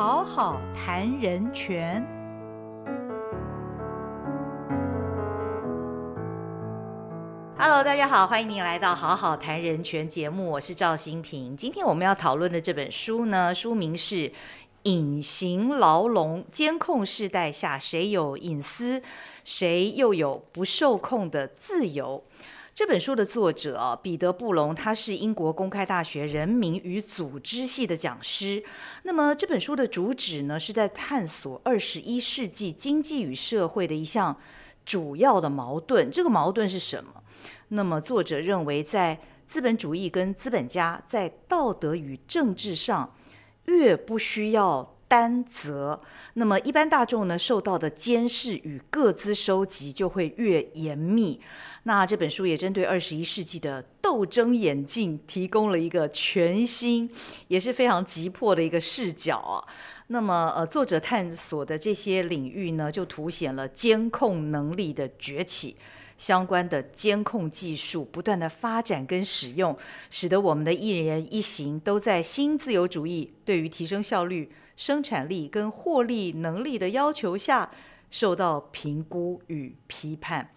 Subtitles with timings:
[0.00, 2.02] 好好谈人权。
[7.58, 11.54] Hello，大家好，欢迎您来到《好好谈人权》节目，我是赵新平。
[11.54, 14.16] 今天我们要讨论的这本书呢，书名是
[14.84, 19.02] 《隐形牢笼：监控世代下，谁有隐私，
[19.44, 22.24] 谁又有不受控的自由》。
[22.80, 28.64] 这本书的作者，彼得·布隆，他是英国公开大学人民与组织系的讲师。
[29.02, 34.34] 那么这本书的主旨呢，是在探索二十一世纪经济与社会的一项
[34.86, 36.10] 主要的矛盾。
[36.10, 37.22] 这个矛盾是什么？
[37.68, 43.14] 那么作者认为，在资本主义跟资本家在道德与政治上
[43.66, 44.96] 越不需要。
[45.10, 46.00] 担责，
[46.34, 51.40] 那么一般大众呢受到的监视与各资收集就会越严密。
[51.82, 57.10] 那这本书也针对二十一世纪的斗争眼镜提供了一个全新
[57.48, 59.58] 也是非常急迫的一个视角啊。
[60.06, 65.74] 那么呃，作者探索的这些领域呢，就凸显了监控能力的崛起。
[66.16, 69.74] 相关的监控技术不断的发展跟使用，
[70.10, 74.50] 使得我们的一言一行都在新自由主义对于提升效率、
[74.80, 77.70] 生产力跟获利能力的要求下
[78.10, 80.48] 受到评估与批判。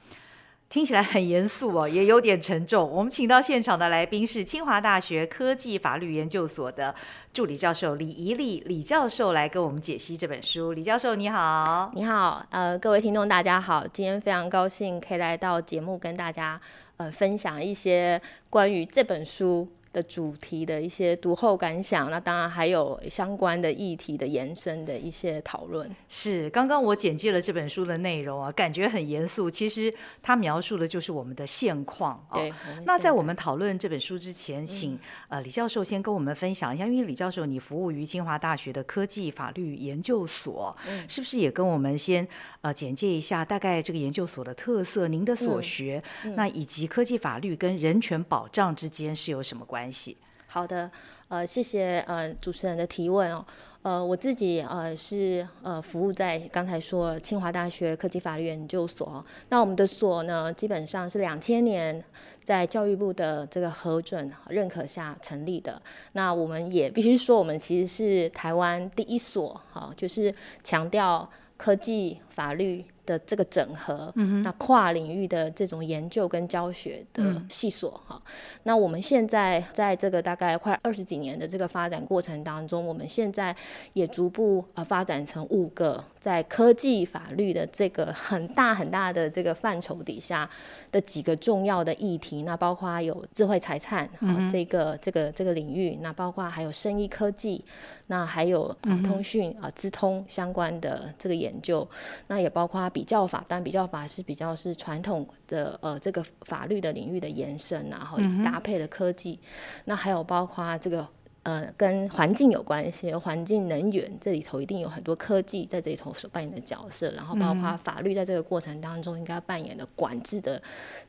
[0.70, 2.90] 听起来很严肃哦，也有点沉重。
[2.90, 6.96] 我们请到现场的来宾是清华大学科技法律研究所的
[7.34, 10.72] 助理教授李怡丽李教授，来跟我们解析这本书。
[10.72, 16.60] 李教授你好，你好，呃，各位听众大家好，今天非常高兴可以来到节目跟大家
[16.96, 19.68] 呃分享一些关于这本书。
[19.94, 25.90] 的主题的一些读后感想，那当然还有相关的议题的延伸的一些讨论。
[26.10, 29.50] 是，刚刚我简介了这本书的内容啊，感觉很严肃。
[29.50, 32.42] 其实它描述的就是我们的现况啊。
[32.86, 34.98] 那在我们讨论这本书之前，请
[35.30, 40.76] 呃李教授先跟我们分享一下，因为李教授你服务于清华大学的科技法律研究所，
[41.08, 42.28] 是不是也跟我们先
[42.62, 46.02] 呃简介一下大概这个研究所的特色，您的所学，
[46.36, 49.83] 那以及科技法律跟人权保障之间是有什么关？
[49.84, 50.16] 关系。
[50.48, 50.90] 好的，
[51.28, 53.46] 呃，谢谢呃主持人的提问哦，
[53.82, 62.02] 呃，我自己呃是呃服务在刚才说清华大学科技法律研究所，那我们的所呢基本上是两千年
[62.46, 65.82] 在教育部的这个核准认可下成立的，
[66.14, 70.34] 那我们也必须说我们其实是台湾第一所哈，就是
[70.64, 72.86] 强调科技法律。
[73.06, 78.22] 的这个整合，那跨领域的这种研究跟教学的系所哈，
[78.64, 83.56] 那我们现在在这个大概快二十几年的这个发展过程当中，我们现在
[83.94, 90.50] 也逐步呃发展成五个在科技法律的这个很大很大的这个范畴底下
[90.90, 97.66] 的几个重要的议题，那包括有智慧财产啊这个这个这个领域，那包括还有生意科技，
[98.08, 98.74] 那还有
[99.04, 101.86] 通讯啊资通相关的这个研究，
[102.28, 102.90] 那也包括。
[102.94, 109.40] 比较法，但比较法是比较是传统的呃这个法律的领域的延伸，然后搭配的科技，
[109.86, 111.08] 那还有包括这个
[111.44, 120.62] 呃跟环境有关系，环境能源这里头一定有很多科技在这里头所扮演的角色，然后包括法律在这个过程当中应该扮演的管制的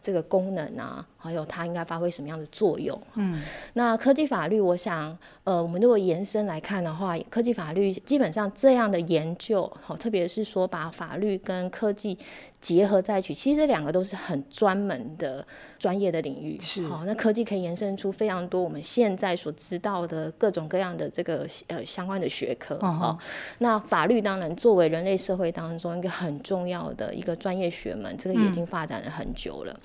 [0.02, 3.00] 这个功能啊，还有它应该发挥什么样的作用。
[3.14, 3.42] 嗯，
[3.72, 12.18] 那科技法律，我想呃我们如果延伸来看的话，科技法律基本上这样的研究，好，特别是说把法律跟科技。
[12.60, 15.46] 结合在一起，其实这两个都是很专门的
[15.78, 16.58] 专业的领域。
[16.62, 22.78] 是，好，那科技可以延伸出非常多我们现在所知道的各种各样的这个呃相关的学科。
[22.78, 23.16] 哈，
[23.58, 29.78] 那法律当然作为人类社会当中一个很重要的一个专业学门，这个已经发展了很久了。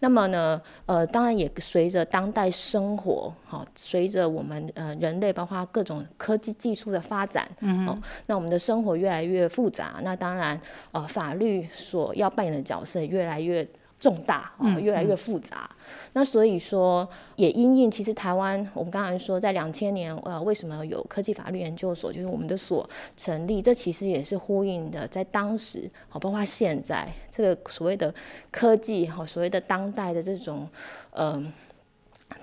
[0.00, 10.60] 那么呢，呃，当然也随着当代生活，好，随着我们呃人类包括各种科技技术的发展，嗯，那我们的生活越来越复杂，那当然
[10.92, 13.66] 呃法律所要扮演的角色越来越
[13.98, 15.70] 重大啊，越来越复杂。
[16.12, 28.14] 那所以说，也因应其实台湾，我们刚才说在两千年，呃，为什么有科技法律研究所，就是我们的所成立，这其实也是呼应的，在当时，好，包括现在这个所谓的
[28.50, 30.68] 科技，好，所谓的当代的这种，
[31.12, 31.52] 嗯。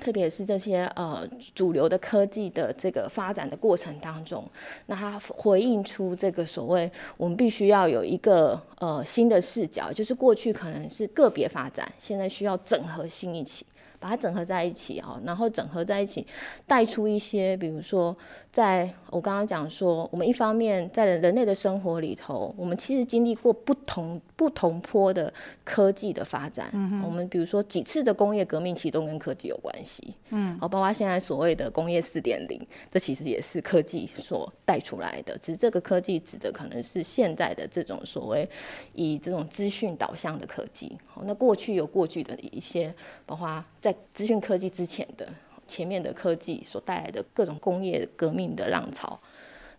[0.03, 4.43] 特别是这些呃主流的科技的这个发展的过程当中，
[4.87, 13.65] 那它回应出这个所谓我们必须要有一个呃新的视角，就是过去可能是个别发展，现在需要整合新一起。
[14.03, 16.27] 把它整合在一起啊，然后整合在一起，
[16.67, 18.13] 带出一些，比如说，
[18.51, 25.33] 在我刚刚讲说，我们一方面在人类的生活里头，我们其实经历过不同不同坡的
[25.63, 26.69] 科技的发展。
[26.73, 30.13] 嗯我们比如说几次的工业革命，其实都跟科技有关系。
[30.31, 30.59] 嗯。
[30.59, 32.59] 好，包括现在所谓的工业四点零，
[32.91, 35.37] 这其实也是科技所带出来的。
[35.37, 38.49] 只是这个科技指的可能是现在的这种所谓
[38.91, 40.97] 以这种资讯导向的科技。
[41.05, 42.93] 好，那过去有过去的一些，
[43.25, 45.27] 包括在资讯科技之前的
[45.65, 49.17] 前面的科技所带来的各种工业革命的浪潮，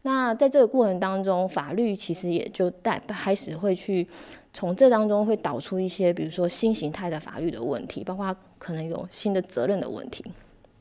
[0.02, 4.06] 那在这个过程当中，法律其实也就带开始会去
[4.52, 10.24] 从这当中会导出一些，比如说新形态的法律的问题，包括可能有新的责任的问题，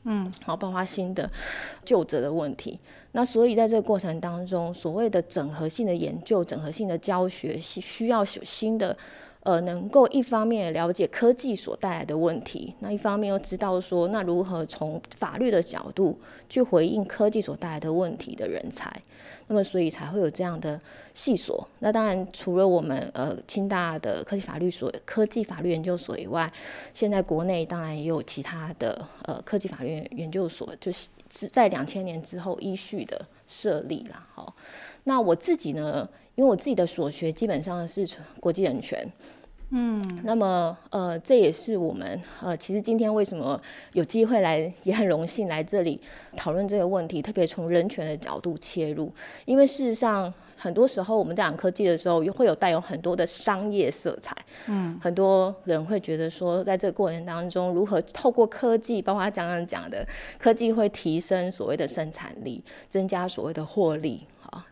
[0.04, 1.30] 嗯，好，包括新的
[1.84, 2.78] 旧责的问题。
[3.12, 8.96] 那所以在这个过程当中，所谓的整合性的研究、整合性的教学，需需要有新的。
[9.44, 16.18] 呃，能够一方面了解科技所带来的问题，那一方面又知道说，那如何从法律的角度
[16.48, 18.90] 去回应科技所带来的问题的人才，
[19.46, 20.80] 那么所以才会有这样的
[21.12, 21.66] 系所。
[21.80, 26.50] 那当然，除了我们呃清大的科技法律所、科技法律研究所以外，
[26.94, 34.26] 现在国内当然也有其他的呃科技法律研究所，就是在两千年之后依序的设立啦。
[34.34, 34.54] 好，
[35.04, 36.08] 那我自己呢？
[36.34, 38.04] 因为我自己的所学基本上是
[38.40, 39.08] 国际人权，
[39.76, 43.60] 嗯，那么呃，这也是我们呃，其实今天为什么
[43.92, 46.00] 有机会来，也很荣幸来这里
[46.36, 49.12] 讨论这个问题，特别从人权的角度切入。
[49.46, 54.32] 因为事实上，很多时候我们在讲科技的时候，又会有带有很多的商业色彩，
[54.68, 60.06] 嗯，很多人会觉得说，在这个过程当中，如何透过科技，包括他刚刚讲的，
[60.38, 64.22] 科技会提升所谓的生产力，增加所谓的获利。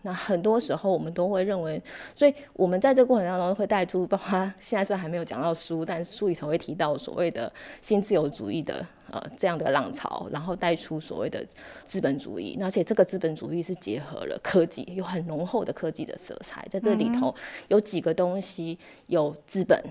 [0.03, 1.83] 那很多时候我们都会认为，
[2.15, 11.45] 所以我们在这个过程当中会带出，包括现在虽然还没有讲到书，但是书里头会提到所谓的新自由主义的呃这样的浪潮，然后带出所谓的
[11.85, 17.35] 资本主义，而且这个资本主义是结合了科技，有很浓厚的科技的色彩，在这里头
[17.69, 19.83] 有几个东西，有资本，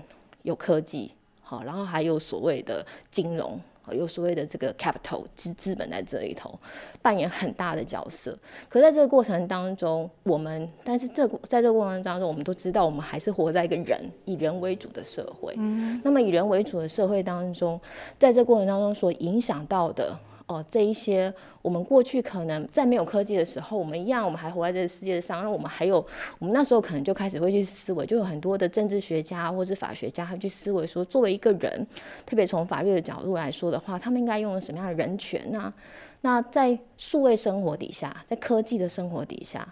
[0.42, 1.12] 有科技，
[1.42, 3.60] 好，然后还有所谓的金融。
[3.90, 6.56] 有所谓的这个 capital 资资本在这里头
[7.00, 8.38] 扮演很大的角色，
[8.68, 15.54] 可在这个过程当中，我们但是这在这个过程当中，我们都知道，我们还是活在一个人以人为主的社会。
[15.56, 17.80] 嗯，那么以人为主的社会当中，
[18.18, 20.18] 在这过程当中所影响到的。
[20.52, 21.32] 哦，这一些
[21.62, 25.42] 我们过去可能在没有科技的时候，我们一样，我们还活在这个世界上。
[25.42, 26.04] 那我们还有，
[26.38, 31.86] 我们那时候可能就开始会去思维，就有很多的政治学家或是法学家，他去思维说，作为一个人，
[32.26, 35.72] 特别从法律的角度来说的话，他们应该拥有什么样的人权呢？
[36.20, 39.66] 那在数位生活底下，在科技的生活底下，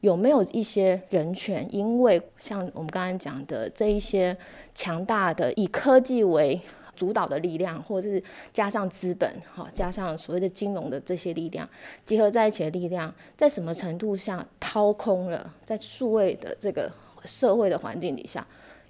[0.00, 1.66] 有没有一些人权？
[1.74, 4.36] 因为像我们刚刚讲的这一些
[4.74, 6.60] 强大的以科技为
[6.98, 8.20] 主导的力量，或者是
[8.52, 11.68] 加上资本，哈，加上所谓的金融的这些力量
[12.04, 16.90] 结合在一起的力量，在什么程度上掏空了在数位的这个
[17.24, 18.44] 社会的环境底下，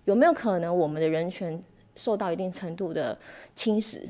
[0.06, 1.62] 有没有可能我们的人权？
[1.98, 3.18] 受到一定程度的
[3.54, 4.00] 侵蚀。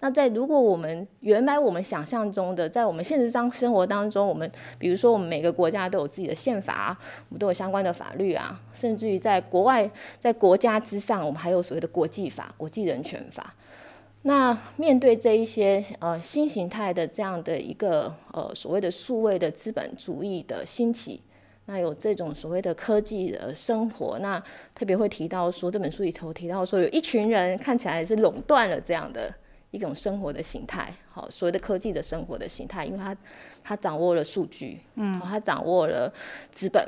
[0.00, 4.48] 那在如果我们原来我们想象中的，在我们现实上生活当中，我们
[4.78, 6.96] 比如说我们每个国家都有自己的宪法，
[7.30, 13.54] 我们都有相关的法律啊，甚至于在国外，在国家之上，我们还有所谓的国际法、国际人权法。
[14.22, 21.22] 那面对这一些呃新形态的这样的一个呃所谓的数位的资本主义的兴起。
[21.70, 24.42] 那有这种所谓的科技的生活，那
[24.74, 29.32] 特别会提到说，这本书里头提到说，有一群人看起来是垄断了这样的
[29.70, 33.16] 一种生活的形态，好，所谓的科技的生活的形态，因为他
[33.62, 36.12] 他掌握了数据，嗯，他掌握了
[36.50, 36.84] 资本，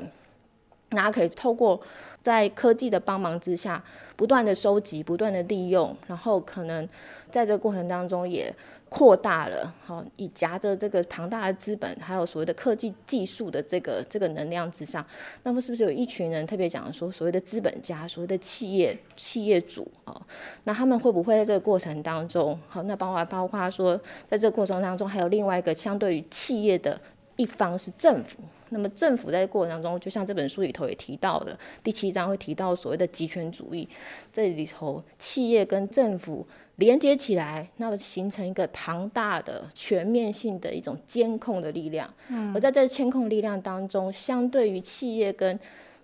[0.89, 1.79] 那他可以透过
[2.21, 3.81] 在科技的帮忙之下，
[4.17, 6.85] 不断的收集，不断的利用，然后可能
[7.31, 8.53] 在这个过程当中也。
[8.93, 15.03] 扩大了，好，以夹着这个庞大的资本，还有所谓的科技技术的这个这个能量之上，
[15.41, 20.21] 那么是不是有一群人特别讲说，所谓的资本家，所谓的企业企业主啊，
[20.65, 27.01] 那他们会不会在这个过程当中，好，那包括包括说，在这个过程当中，还有另外一个相对于企业的
[27.35, 28.37] 一方是政府，
[28.69, 33.89] 那么政府在过程当中，就像这本书里头也提到的，第七章会提到所谓的集权主义，
[34.31, 36.45] 这里头企业跟政府。
[36.77, 42.11] 连接起来，那么形成一个庞大的、全面性的一种监控的力量。
[42.29, 45.59] 嗯，而在这监控力量当中，相对于企业跟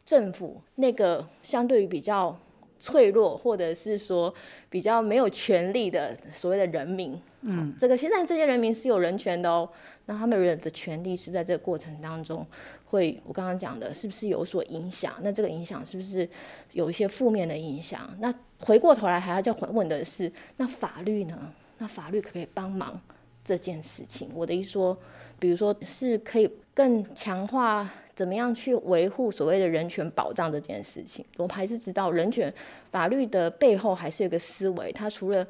[0.05, 2.37] 政府那个相对于比较
[2.77, 4.33] 脆弱，或者是说
[4.69, 9.67] 比较没有权利的所谓的人民，嗯，这个现在这些人民是有人权的哦。
[10.05, 12.45] 那他们人的权利是在这个过程当中。
[12.89, 15.13] 会，我刚刚讲的是不是有所影响？
[15.21, 16.27] 那这个影响是不是
[16.73, 18.09] 有一些负面的影响？
[18.19, 21.37] 那回过头来还要再问的是，那法律呢？
[21.77, 22.99] 那法律可不可以帮忙
[23.43, 24.29] 这件事情？
[24.33, 24.97] 我的意思说，
[25.37, 31.23] 比如说是可以更强化怎么样去维护所谓的人权保障这件事情。
[31.37, 32.53] 我们还是知道人权
[32.91, 35.47] 法律的背后还是有个思维，它除了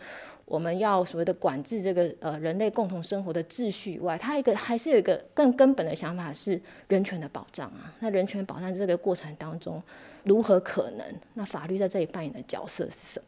[0.50, 7.94] 我们要所谓的管制这个呃人类共同生活的秩序以外，它一个还是有一个更根本的想法是人权的保障啊。
[8.00, 9.82] 那人权保障这个过程当中，
[10.24, 11.06] 如何可能？
[11.36, 13.26] 那法律在这里扮演的角色是什么？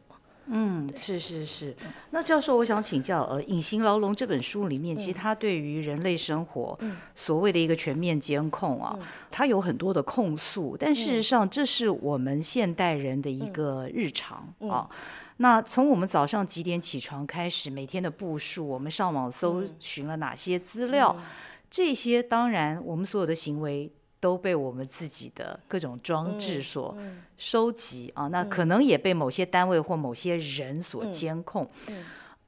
[0.54, 1.74] 嗯，是是是。
[2.10, 6.78] 那教授，我想请教，呃，《隐形牢笼》这本书里面，其实它对于人类生活
[7.16, 8.98] 所谓的一个全面监控啊，
[9.30, 14.86] 它有很多的控诉，但事实上，这是我们现代人的一个日常啊。
[15.38, 21.16] 那从我们早上几点起床开始，每天的步数，我们上网搜寻了哪些资料，
[21.70, 23.90] 这些当然，我们所有的行为
[24.22, 26.96] 都被我们自己的各种装置所
[27.36, 28.28] 收集啊。
[28.28, 31.68] 那可能也被某些单位或某些人所监控。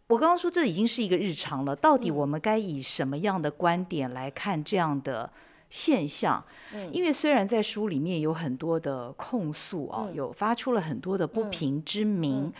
[0.07, 5.29] 我刚刚说这已经是一个日常了，到底我们该以什么样的观点来看这样的？
[5.71, 6.45] 现象，
[6.93, 12.53] 因为虽然在书里面有很多的控诉啊，有发出了很多的不平之鸣，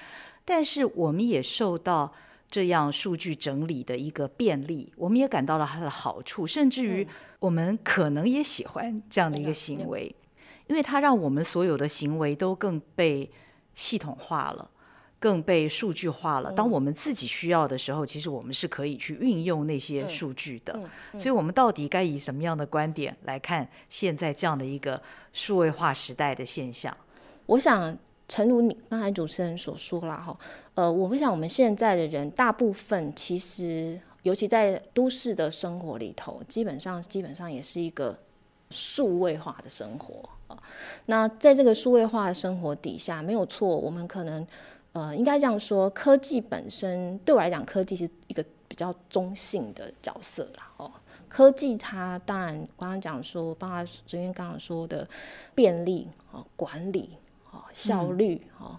[0.45, 2.13] 但是我们也受到
[2.55, 7.05] 这样数据整理的一个便利，我们也感到了它的好处，甚至于
[7.41, 10.15] 我们可能也喜欢这样的一个行为，
[10.69, 13.29] 因为它让我们所有的行为都更被
[13.75, 14.71] 系统化了。
[15.19, 16.53] 更被数据化了。
[16.53, 20.79] 当我们自己需要的时候，其实我们是可以去运用那些数据的。
[21.19, 25.01] 所以，我们到底该以什么样的观点来看现在这样的一个
[25.33, 26.95] 数位化时代的现象？
[27.47, 27.97] 我想，
[28.29, 30.37] 诚如你刚才主持人所说啦，哈，
[30.75, 38.17] 呃，我会想，我们现在的人大部分其实，尤其在都市的生活里头，基本上基本上也是一个
[38.71, 40.59] 数位化的生活啊。
[41.07, 44.47] 那在这个数位化的生活底下，没有错，我们可能。
[44.95, 50.71] 呃，应该这样说，科技本身对我来讲，科技是一个比较中性的角色啦。
[50.77, 50.89] 哦，
[51.29, 55.05] 科技它当然刚刚讲说，包括昨天刚刚说的
[55.53, 57.11] 便利、哦管理、
[57.55, 58.79] 哦效率、哦，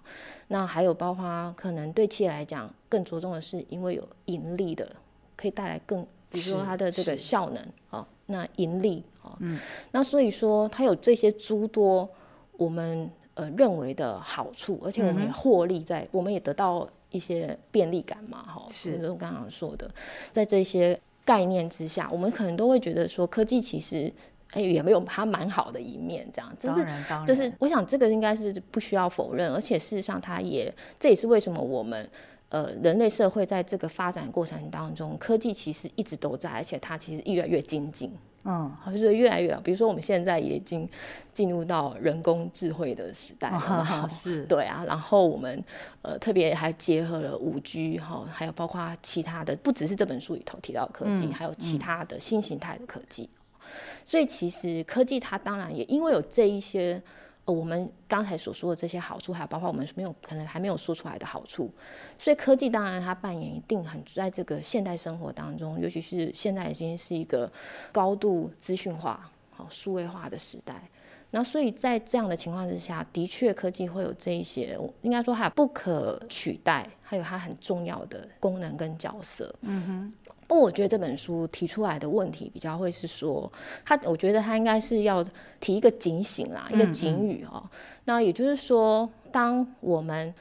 [0.49, 4.95] 那还有包括可能对企业来讲更着重的是，因为有盈利的，
[5.35, 9.57] 可以带来更，比如说它的这个效能，哦，那盈利，哦，嗯，
[9.91, 12.09] 那所以说它有这些诸多
[12.57, 13.09] 我们。
[13.35, 18.65] 呃，认为的好处，而且我们也获利在，我们也得到一些便利感嘛，哈。
[18.71, 19.91] 是，就刚刚说的，
[20.31, 24.09] 在这些概念之下，我们可能都会觉得说，科技其实，
[24.55, 26.51] 哎，也没有它蛮好的一面，这样。
[26.57, 26.85] 就是，
[27.27, 32.09] 就是我想，这个应该是不需要否认，而且事实上，它也，这也是为什么我们，
[32.49, 38.11] 呃，人类社会在这个发展过程当中，科技其实一直都在，而且它其实越来越精进。
[38.47, 40.87] 嗯，好是越来越，比如说我们现在也已经
[41.33, 45.63] 进入到人工智慧的时代了，是， 对啊，然后我们
[46.03, 53.27] 呃特别还结合了五 G 哈，还有包括其他的，不只是这本书里头提到科技，还有其他的新形态的科技，
[54.05, 57.01] 所以其实科技它当然也因为有这一些。
[57.47, 61.71] 呃，我们刚才所说的这些好处，还有包括我们没有可能还没有说出来的好处，
[62.17, 67.47] 所以科技当然它扮演一定很在这个现代生活当中，尤其是现在已经是一个
[67.91, 70.89] 高度资讯化、好数位化的时代。
[71.31, 79.53] 那所以在这样的情况之下，的确科技会有这一些，应该说它不可取代，还有它很重要的功能跟角色。
[79.61, 80.13] 嗯哼。
[80.47, 83.51] 不，我觉得这本书提出来的问题比较会是说，
[83.83, 85.25] 他我觉得他应该是要
[85.59, 87.67] 提一个警醒啦，一个警语哦。
[88.03, 90.31] 那也就是说，当我们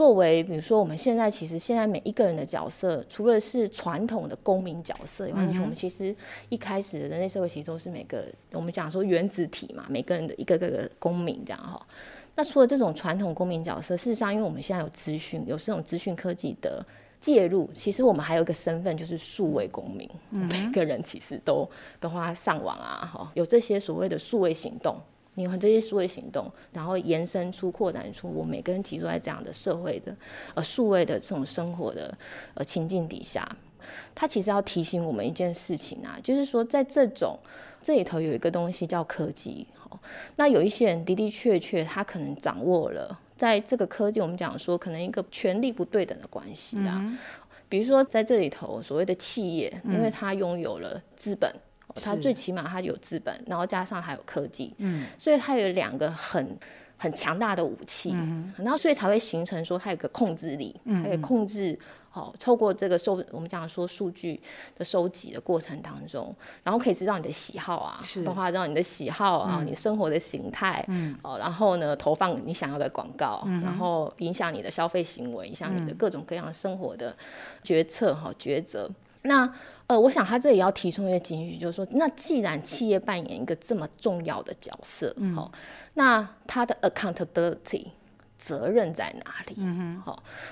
[0.00, 6.16] 作为比如说我们现在其实现在每一个人的角色，除了是传统的公民角色以外，我们其实
[6.48, 11.86] 一开始人类社会其实都是每个我们讲说原子体嘛，每个人的一个个的公民这样哈。
[12.34, 16.82] 那除了这种传统公民角色，事实上，因为我们现在有资讯，有这种资讯科技的。
[17.20, 20.08] 介入，其实我们还有一个身份，就是数位公民。
[20.30, 21.68] 每个人其实都
[22.00, 24.96] 的话上网啊，哈，有这些所谓的数位行动，
[25.34, 30.14] 你们这些数位行动，然后延伸出、扩展出，我每个人其实都在这样的社会的
[30.54, 32.16] 呃数位的这种生活的
[32.54, 33.48] 呃情境底下，
[34.14, 37.38] 它其实要提醒我们一件事情啊，就是说在这种
[37.80, 39.98] 这里头有一个东西叫科技，好，
[40.36, 43.18] 那有一些人的的确确他可能掌握了。
[43.36, 47.18] 在这个科技，我们讲说可能一个权力不对等的关系啊，
[47.70, 51.50] 比如说在这里头所谓的企业，因为它拥有了资本，
[51.96, 56.56] 它最起码它有资本，然后加上还有科技，嗯，所以它有两个很
[56.96, 61.78] 很强大的武器，嗯然后所以才会形成说它有个控制力，它可以控制
[62.12, 64.40] 好，透过这个收，我们讲说数据
[64.76, 77.16] 的收集的过程当中，然后可以知道你的喜好啊，包括知道你的喜好啊，你生活的形态，嗯，哦，然后呢，投放你想要的广告，然后影响你的消费行为，影响你的各种各样生活的
[77.62, 78.90] 决策哈抉择。
[79.22, 79.48] 那
[79.90, 85.50] 呃，我想他这里要提出一个警语，就是说，那既然企业扮演一个这么重要的角色，好，
[85.94, 87.86] 那他的 accountability
[88.38, 89.56] 责任在哪里？
[89.58, 90.00] 嗯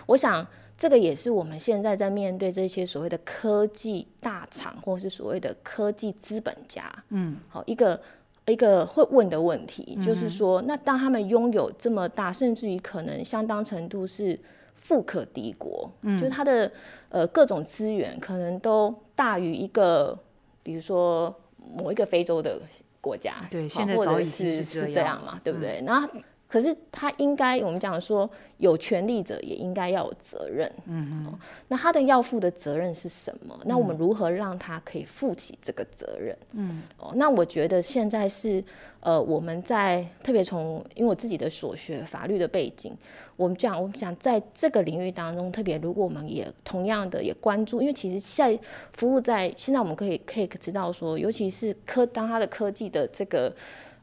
[0.07, 0.45] 我想。
[0.80, 8.00] 这个也是我们现在在面对这些所谓的科技大厂，或是所谓的科技资本家，嗯，好一个
[8.47, 14.38] 一个会问的问题，就是说，那当他们拥有这么大，甚至于可能相当程度是
[14.80, 16.70] 富可敌国，嗯，就是它的
[17.08, 20.18] 呃各种资源可能都大于一个，
[20.62, 21.35] 比如说
[21.76, 22.61] 某一个非洲的
[23.00, 25.80] 国家，对，现在早已经是这样嘛，对不对？
[25.82, 26.08] 那
[26.49, 30.67] 可是他应该，我们讲说，有权利者也应该要有责任。
[30.87, 31.38] 嗯嗯。
[31.69, 33.55] 那他的要负的责任是什么？
[33.67, 36.35] 那我们如何让他可以负起这个责任？
[36.52, 36.83] 嗯。
[36.97, 38.64] 哦，那我觉得现在是，
[39.00, 42.97] 呃，我们在特别从，因为我自己的所学法律的背景，
[43.37, 48.59] 我们讲，我们讲在这个领域当中，特别如果我们也同样的也关注，因为其实现在
[48.95, 53.55] 服务在现在，我们可以可以知道说，尤其是科当他的科技的这个。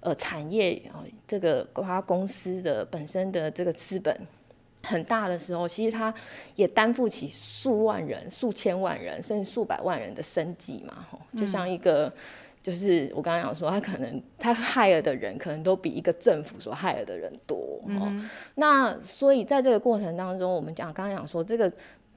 [0.05, 4.15] 呃，产业啊，这个他公司的本身的这个资本
[4.83, 6.13] 很大的时候，其实他
[6.55, 11.07] 也担负起数万人、数千万人，甚至数百万人的生计嘛。
[11.09, 12.13] 吼，就像一个，
[12.61, 17.57] 就是我刚刚讲说，他可能他害了的人，可能都比一个政府所害了的人多。
[17.99, 18.13] 哦，
[18.53, 21.71] 那所以在这个过程当中，我们讲刚刚讲说这个。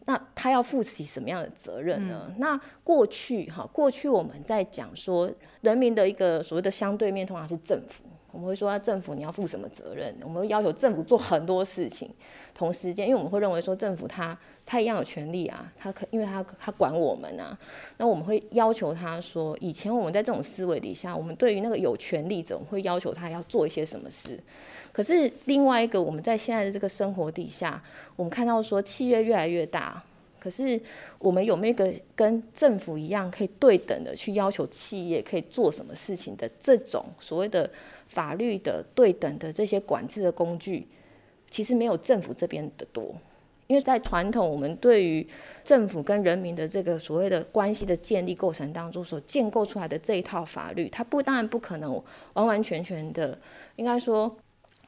[0.08, 2.32] 那他要负起什么样的责任呢？
[2.38, 8.02] 那过去哈，过去我们在讲说人民的一个所谓的相对面，通常是政府。
[8.30, 10.14] 我们会说，政府你要负什么责任？
[10.22, 12.10] 我们会要求政府做很多事情，
[12.54, 17.58] 同时间，因为我们会认为说政府他他一样有权利啊，他可因为他他管我们啊，
[17.96, 24.38] 那我们会要求他说，以前我们在这种思维底下，我们对于那个有权利者，我们会要求他要做一些什么事。
[24.92, 27.82] 可是另外一个，我们在现在的这个生活底下，
[28.16, 30.02] 我们看到说企业越来越大，
[30.38, 30.80] 可是
[31.18, 37.70] 我们有没有一个跟政府一样可以对等的去要求企业可以做什么事情的这种所谓的
[38.08, 40.86] 法律的对等的这些管制的工具，
[41.50, 43.14] 其实没有政府这边的多，
[43.66, 45.26] 因为在传统我们对于
[45.62, 53.38] 政府跟人民的这个所谓的关系的建立过程当中所建构出来的这一套法律，它不当然不可能完完全全的，
[53.76, 54.36] 应该说。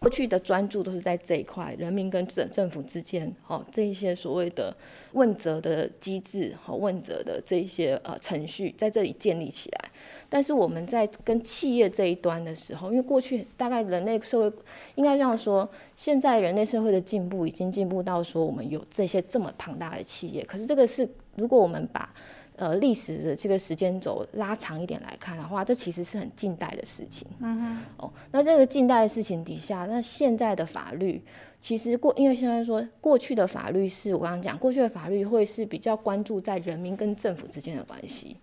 [0.00, 4.74] 过去的专注都是在这一块，人民跟政政府之间，哦，这一些所谓的
[5.12, 9.90] 问责的机制和问责的这一些呃程序在这里建立起来。
[10.30, 14.56] 但是我们在跟企业这一端的时候，因为过去大概人类社会
[14.94, 20.42] 应该这样说，现在人类社会的进步已经进步到说我们有这些这么庞大的企业。
[20.44, 22.08] 可是这个是如果我们把
[22.56, 27.26] 呃，历史的这个时间轴拉长一点来看的话，这其实是很近代的事情。
[27.40, 27.78] 嗯哼。
[27.96, 31.22] 哦，那这个近代的事情底下，那现在的法律
[31.58, 38.36] 其实过，因为现在说过去的法律是我刚刚讲，过去的法律会是比较关注在人民跟政府之间的关系。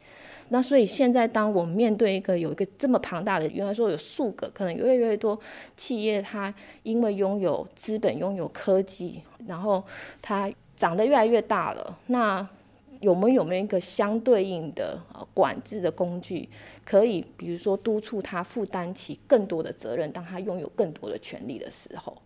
[0.49, 5.39] 那所以现在，当我们面对一个有一个这么庞大的，原来说有数个，可能越来越多
[5.75, 9.83] 企业，它因为拥有资本、拥有科技，然后
[10.21, 12.47] 它长得越来越大了，那。
[12.99, 16.49] 有没有没有一个相对应的呃管制的工具，
[16.83, 22.17] 可以比如说督促他负担起更多的责任，当他拥有更多的权利的时候，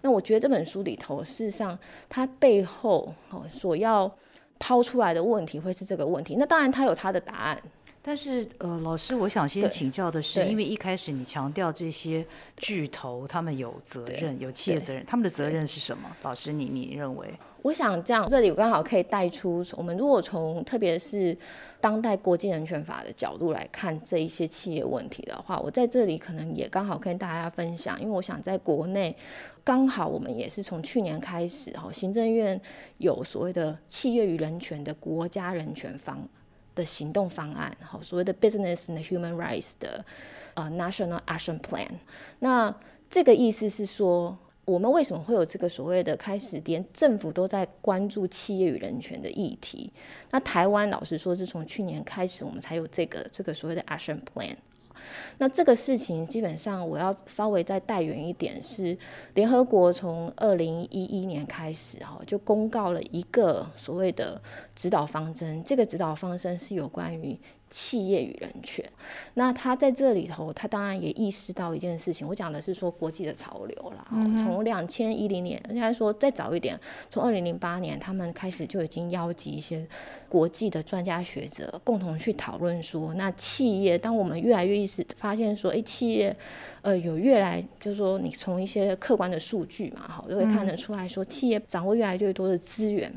[0.00, 4.10] 那我觉得这本书里头，事实上它背后哦所要
[4.58, 6.36] 抛出来的问题会是这个问题。
[6.38, 7.60] 那当然他有他的答案。
[8.06, 12.22] 但是，呃，老师，我想先请教的是，因为一开始你强调这些
[12.58, 16.14] 巨头他们有责任，有企业责任，他们的责任是什么？
[16.22, 17.26] 老师，你你认为？
[17.62, 21.34] 我想这样，这里我刚好可以带出，我们如果从特别是
[21.80, 29.16] 当代国际人权法的角度来看这一些企业问题的话，我在这里可能也刚好跟大家分享，因为我想在国内
[29.64, 32.60] 刚好我们也是从去年开始哈，行政院
[32.98, 36.28] 有所谓的企业与人权的国家人权方。
[36.76, 40.04] 的行动方案，哈，所谓的 Business and Human Rights 的
[40.54, 41.88] 呃 National Action Plan，
[42.40, 42.74] 那
[43.08, 49.92] 这个意思是说，我们为什么会有这个所谓的开始，连政府都在关注企业与人权的议题？
[50.32, 54.56] 那台湾老实说，是从去年开始，我们才有这个这个所谓的 Action Plan。
[55.38, 58.96] 那这个事情基本上，我要稍微再带远一点，是
[59.34, 64.40] 联合国从二零一一年开始哈，就公告了一个所谓的
[64.74, 65.62] 指导方针。
[65.64, 67.38] 这个指导方针是有关于
[67.76, 68.84] 企业与人权。
[69.34, 74.06] 那他在这里头，他当然也意识到一件事情，我讲的是说国际的潮流啦。
[74.38, 76.78] 从两千一零年，应该说再早一点，
[77.10, 79.84] 从二零零八年，他们开始就已经邀集一些
[80.28, 86.36] 国际的专家学者共同去讨论说，那企业，当我们越来越意识发现说，哎，企业，
[86.82, 93.12] 呃，有越来就是说，你从一些客观的数据嘛，好，就会看得出来说，企业掌握越来越多的资源。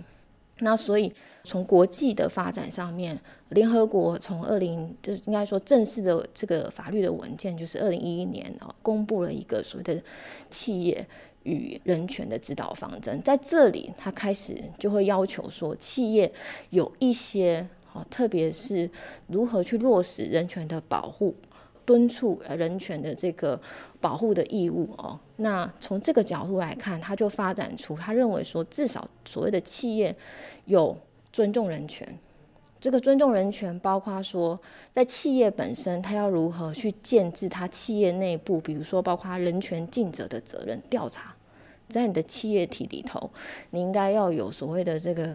[0.60, 10.02] 那所以从国际的发展上面，联合国从二零就应该说正式的这个法律的文件，就是二零一一年哦，公布了一个所谓的
[10.50, 11.06] 企业
[11.44, 13.22] 与人权的指导方针。
[13.22, 16.32] 在这里，他开始就会要求说，企业
[16.72, 18.90] 有一些哦，特别是
[19.28, 21.36] 如何去落实人权的保护。
[21.88, 23.58] 敦促人权的这个
[24.02, 30.14] 保护的义务哦，那从这个角度来看，他就发展出他认为说，至少所谓的企业
[30.66, 30.98] 有
[31.32, 32.06] 尊重人权。
[32.82, 34.60] 这个尊重人权，包括说，
[34.92, 41.34] 在企业本身，他要如何去建制他企业内部，比如说包括人权尽责的责任调查，
[41.88, 43.32] 在你的企业体里头，
[43.70, 45.34] 你应该要有所谓的这个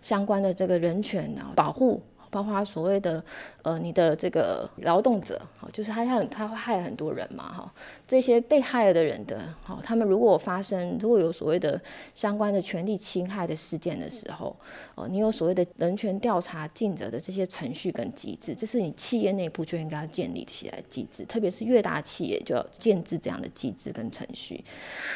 [0.00, 2.00] 相关的这个人权啊保护。
[2.30, 3.22] 包括所谓的
[3.62, 7.74] 呃，你的这个劳动者，好，就是他他他会害很多人嘛，哈，
[8.06, 11.80] 这些被害的人的，好，他们如果发生如果有所谓的
[12.14, 14.56] 相关的权利侵害的事件的时候，
[14.94, 24.64] 哦，你有所谓的人权调查尽责的这些程序跟机制，这是你企业内部就应该要建立起来机制，特别是越大企业就要建制这样的机制跟程序，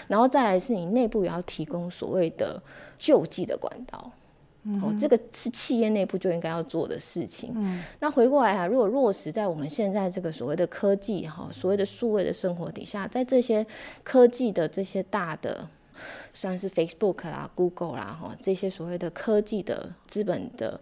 [0.09, 2.61] 然后再来是你内部也要提供所谓的
[2.99, 4.11] 救济的管道。
[4.81, 7.53] 哦，这个是企业内部就应该要做的事情。
[7.55, 13.67] 嗯，那回过来啊，如果落实在我们现在这个所谓的科技哈，所谓的数位的生活底下，在这些
[14.03, 15.69] 科技的这些大的，
[16.33, 20.81] 算是 Facebook 啦、Google 啦哈，这些所谓的科技的资本的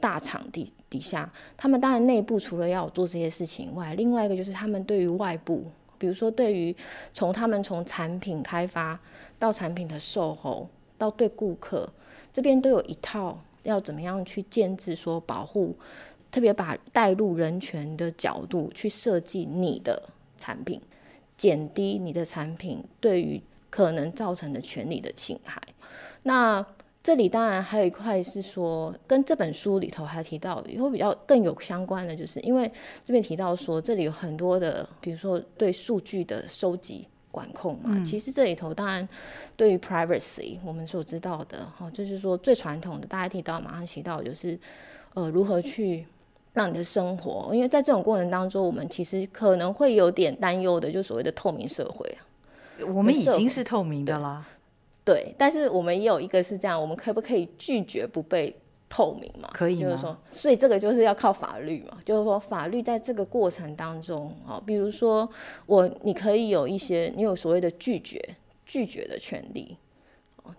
[0.00, 5.64] 大厂底底下，他们当然内部除了要做这些事情外，另外一个就是他们对于外部，
[5.98, 6.74] 比如说对于
[7.12, 8.98] 从他们从产品开发
[9.38, 11.88] 到产品的售后到对顾客。
[12.32, 15.74] 这边都有一套要怎么样去建制，说保护，
[16.30, 20.02] 特别把带入人权的角度去设计你的
[20.38, 20.80] 产品，
[21.36, 25.60] 减低你的产品对于可能造成的权利的侵害。
[26.22, 26.64] 那
[27.02, 32.70] 这里当然还有一块是说，跟这本书里头还提到，以后比较更有相关的，就是因为
[33.04, 37.06] 这边提到说，这里有很多的，比如说对数据的收集。
[37.30, 39.08] 管控嘛，其实这里头当然
[39.56, 44.58] 对于 privacy，我们所知道的哈，就是说最传统的，大家提到马上提到就是
[45.14, 46.06] 呃如何去
[46.52, 52.18] 让你的生活，因为在这种过程当中，我们其实可能会有点担忧的，就所谓的透明社会
[52.86, 54.46] 我们已经是透明的啦，
[55.04, 58.56] 对，但是我们也有一个是这样，我们可不可以拒绝不被？
[58.90, 65.30] 透明嘛，可以就是说，所以这个就是要靠法律嘛，就是说法律在这个过程当中啊，比如说
[65.66, 68.20] 我你可以有一些，你有所谓的拒绝
[68.66, 69.76] 拒绝的权利，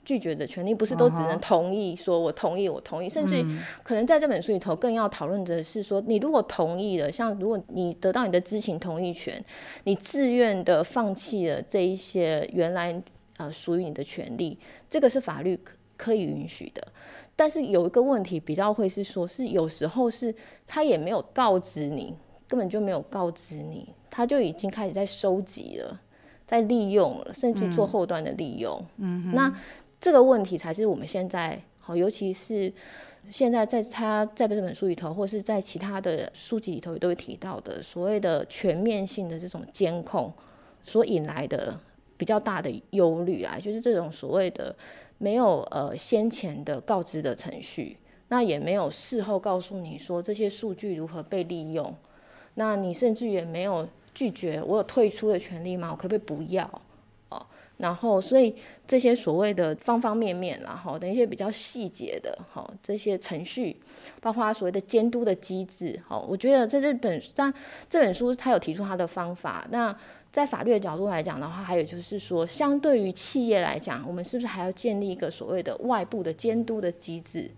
[0.06, 3.46] 拒绝的权利不是都只能同意，说我同意我同意，甚至
[3.84, 9.44] 可能在这本书里头更要讨论的是说，你如果同意了，像如果你得到你的知情同意权，
[9.84, 13.04] 你自愿的放弃了这一些原来
[13.36, 14.58] 呃属于你的权利，
[14.90, 16.88] 这个是法律可可以允许的。
[17.36, 20.34] 但是有一个问题比较会是说，是有时候是
[20.68, 22.16] 他也没有告知你，
[22.48, 26.00] 根本就没有告知你，他就已经开始在收集了，
[26.46, 28.80] 在利用了，甚至做后端的利用。
[28.98, 29.52] 嗯，那
[30.00, 32.72] 这个问题才是我们现在好，尤其是
[33.26, 40.32] 现在在他在这本书里头，或是在其他的书籍里头也都会提到的，所谓的全面性的这种监控
[40.84, 41.76] 所引来的
[42.18, 44.76] 比较大的忧虑啊，就是这种所谓的。
[45.22, 47.96] 没有呃先前的告知的程序，
[48.30, 51.96] 那也没有事后告诉你说这些数据如何被利用，
[52.56, 55.92] 那你甚至也没有拒绝我有退出的权利吗？
[55.92, 56.82] 我可不可以不要？
[57.30, 57.46] 哦，
[57.78, 58.56] 然后所以
[58.88, 63.80] 这些所谓的方方面面，然后等一些比较细节的，好这些程序，
[64.22, 67.54] 包括所谓的监督的机制，好，我觉得在这本但
[67.88, 69.96] 这本书他有提出他的方法，那。
[70.32, 77.52] 在法律的角度来讲的话，还有就是说，相对于企业来讲，我们是不是还要建立一个所谓的外部的监督的机制，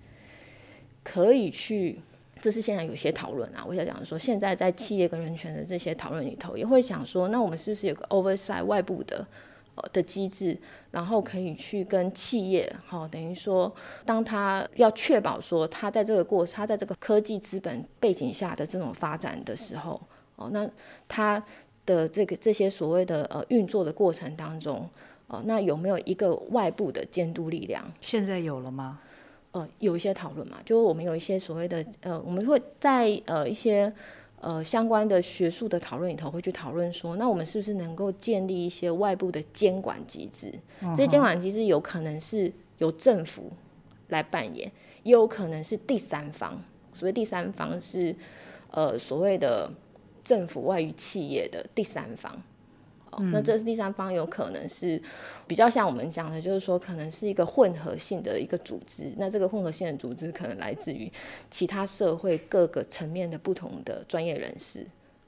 [1.04, 2.02] 可以去？
[2.42, 3.64] 这是现在有些讨论啊。
[3.66, 9.26] 我想讲说，现在在企业跟人权的这些讨论里头，也会想说，那我们是不是有个 oversight 外部的
[9.76, 10.58] 呃的机制，
[10.90, 13.72] 然后可以去跟企业，哈，等于说，
[14.04, 20.02] 当他要确保说，他在这个过，他在这个科技资本背景下的这种发展的时候，
[20.38, 20.68] 哦，那
[21.08, 21.42] 他。
[21.86, 24.90] 的这个这些所谓的呃运作的过程当中，
[25.28, 27.86] 哦，那有没有一个外部的监督力量？
[28.02, 29.00] 现在有了吗？
[29.52, 33.94] 呃有一些讨论嘛，就是我们有一些所谓的呃，我们会在呃一些
[34.42, 40.52] 呃相关的学术的讨论里头会去讨论说，那我们是不是能够建立一些外部的监管机制？
[40.82, 43.52] 这些监管机制有可能是由政府
[44.08, 44.72] 来扮演，
[45.04, 46.60] 也有可能是第三方。
[46.92, 48.16] 所谓第三方是
[48.72, 49.72] 呃所谓的
[50.24, 52.42] 政府外于企业的第三方。
[53.32, 55.00] 那这是第三方，有可能是
[55.46, 59.14] 比较像我们讲的，就是说可能是一个混合性的一个组织。
[59.18, 61.12] 那这个混合性的组织可能来自于
[61.52, 64.84] 其他社会各个层面的不同的专业人士，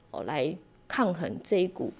[0.10, 0.52] 哦，来
[0.88, 1.94] 抗衡这一股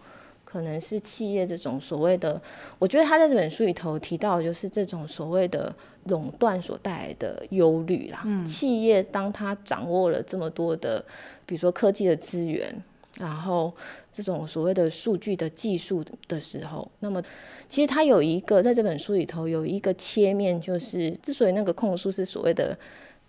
[0.46, 2.42] 可能是企业这种所谓的。
[2.80, 8.26] 我觉得他在这本书里头提到，就是这种所谓的垄断所带来的忧虑啦。
[8.46, 11.04] 企业当他掌握了这么多的，
[11.46, 12.74] 比如说科技的资源。
[13.18, 13.74] 然后，
[14.12, 17.24] 这种所谓的数据的技术的时候，那么
[17.70, 22.78] 其实他有一个在这本书里头有一个切面，就是之所以那个控诉是所谓的，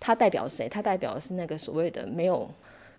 [0.01, 0.69] 它代表谁？
[0.69, 2.51] 它代表的是那个所谓的没有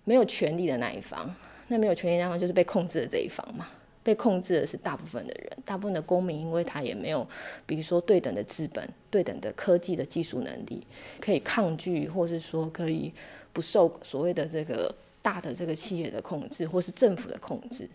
[0.05, 1.29] 没有权利的那一方。
[1.67, 3.67] 那没有权利那一方就是被控制的这一方嘛？
[4.07, 7.27] 被控制的是大部分的人，大部分的公民，因为他也没有，
[7.65, 10.87] 比如说对等的资本、对等的科技的技术能力，
[11.19, 13.11] 可以抗拒，或是说可以
[13.51, 14.95] 不受所谓的这个。
[15.19, 17.89] 大的这个企业的控制，或是政府的控制，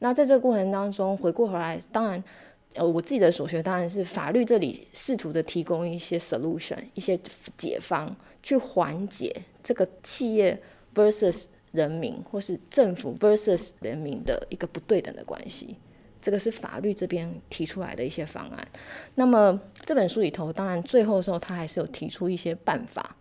[0.00, 2.24] 那在这个过程当中，回过头来，当然，
[2.74, 7.16] 呃，我自己的所学当然是法律这里试图的提供一些 solution，一些
[7.56, 10.60] 解方，去缓解这个企业
[10.92, 15.76] versus 人民，或是政府 versus 人民的一个不对等的关系。
[16.20, 18.68] 这个是法律这边提出来的一些方案。
[19.16, 23.16] 那么这本书里头，当然最后的时候，他还是有提出一些办法。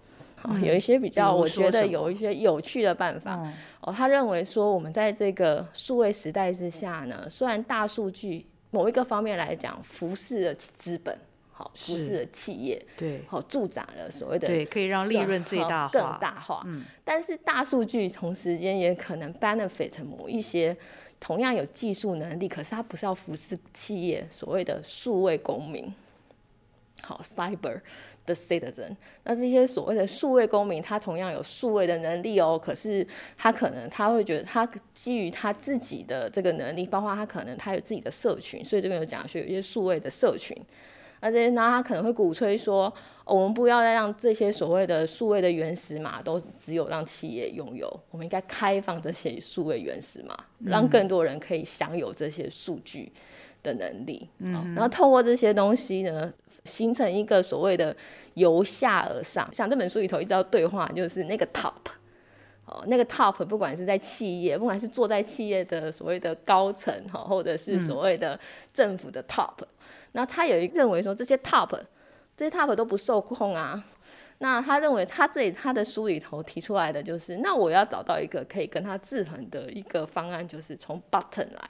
[0.64, 3.40] 有一些比较，我觉得有一些有趣的办法。
[3.82, 11.16] 哦，他认为说，我们在这个数位时代之下呢，虽然大数据某一个方面来讲，服侍了资本，
[11.62, 16.63] 好，服侍的企业，对，好，助长了所谓的对，可以让利润最大化、更大化。
[16.65, 20.76] 嗯，但是大数据同时间也可能 benefit 某一些
[21.19, 25.93] 同样有技术能力，可是它不是要服侍企业，所谓的数位公民，
[27.04, 27.82] 好，cyber。
[28.24, 32.56] 的 citizen，那这些所谓的数位公民，他同样有数位的能力哦。
[32.63, 40.56] 可是他可能他会觉得，他基于他自己的这个能力，包括他可能他有自己的社群，所以这边有讲说有一些数位的社群。
[41.21, 53.12] 那这些那他可能会鼓吹说，我们不要再让这些所谓的数位的原始码都只有让企业拥有，我们应该开放这些数位原始码，让更多人可以享有这些数据。
[53.63, 56.34] 的能力，嗯然后透过这些东西呢，
[56.65, 57.95] 形成一个所谓的
[58.34, 59.47] 由下而上。
[59.53, 61.75] 像这本书里头一直要对话，就是那个 top，
[62.65, 68.39] 哦，那个 top，不管是在企业，不管是坐在企业的所谓的高层哈，或者是所谓的
[68.73, 69.53] 政府的 top，
[70.13, 71.69] 那他有一认为说这些 top，
[72.36, 73.84] 这些 top 都不受控啊。
[74.39, 81.69] 那他认为他这里他的书里头提出来的就是，那我要找到一个可以跟他制衡的一个方案，就是从 button 来。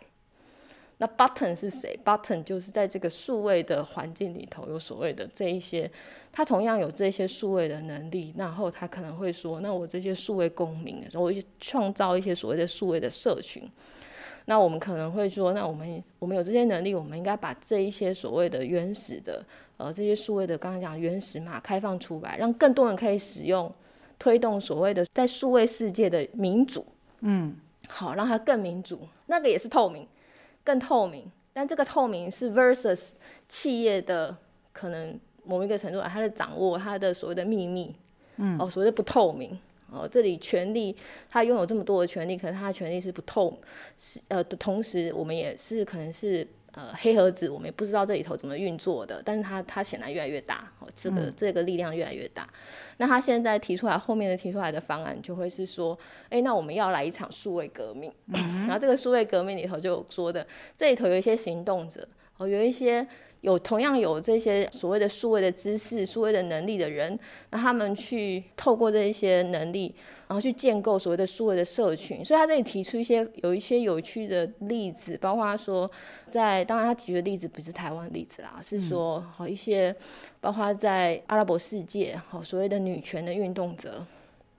[0.98, 5.92] 那 button 是谁？button 就是在这个数位的环境里头有所谓的这一些，
[6.32, 13.70] 他同样有这些数位的能力，然后他可能会说，那我这些数位公民，然后创造一些所谓的数位的社群。
[14.46, 19.44] 那我们可能会说，那我们我们有这些能力，我们应该把这一些所谓的原始的，
[19.78, 23.72] 呃，这些数位的刚刚讲原始码开放出来，让更多人可以使用，
[24.18, 26.86] 推动所谓的在数位世界的民主。
[27.22, 27.56] 嗯，
[27.88, 30.08] 好，让它更民主，那个也是透明。
[30.64, 33.14] 更透明，但这个透明是 versus
[33.48, 34.36] 企业的
[34.72, 37.96] 可能某一个程度，它的掌握它的所谓的秘密，
[38.38, 39.58] 嗯，哦，所谓的不透明，
[39.92, 40.96] 哦，这里权力，
[41.30, 43.60] 他拥有这么多的权利，可是他的权利是不透，
[43.98, 46.48] 是呃的同时，我们也是可能是。
[46.74, 52.48] 呃，黑盒子我们也不知道这里头怎么运作的，但是他他显然越来越大，哦，这个这个力量越来越大。
[52.96, 56.00] 那他现在提出来后面的提出来的方案就会是说，
[56.30, 58.10] 哎，那我们要来一场数位革命。
[58.28, 63.06] 然后这个数位革命里头就说的，这里头有一些行动者，哦，有一些。
[63.42, 67.18] 有同样有这些所谓的数位的知识、数位的能力的人，
[67.50, 69.94] 那他们去透过这一些能力，
[70.28, 72.24] 然后去建构所谓的数位的社群。
[72.24, 75.90] 所以他这里提出一些有一些有趣的例子，包括说，
[76.30, 79.96] 在当然他举的例子不是台湾例子啦，是说好一些，
[80.40, 84.06] 包括在阿拉伯世界，好所谓的女权的运动者。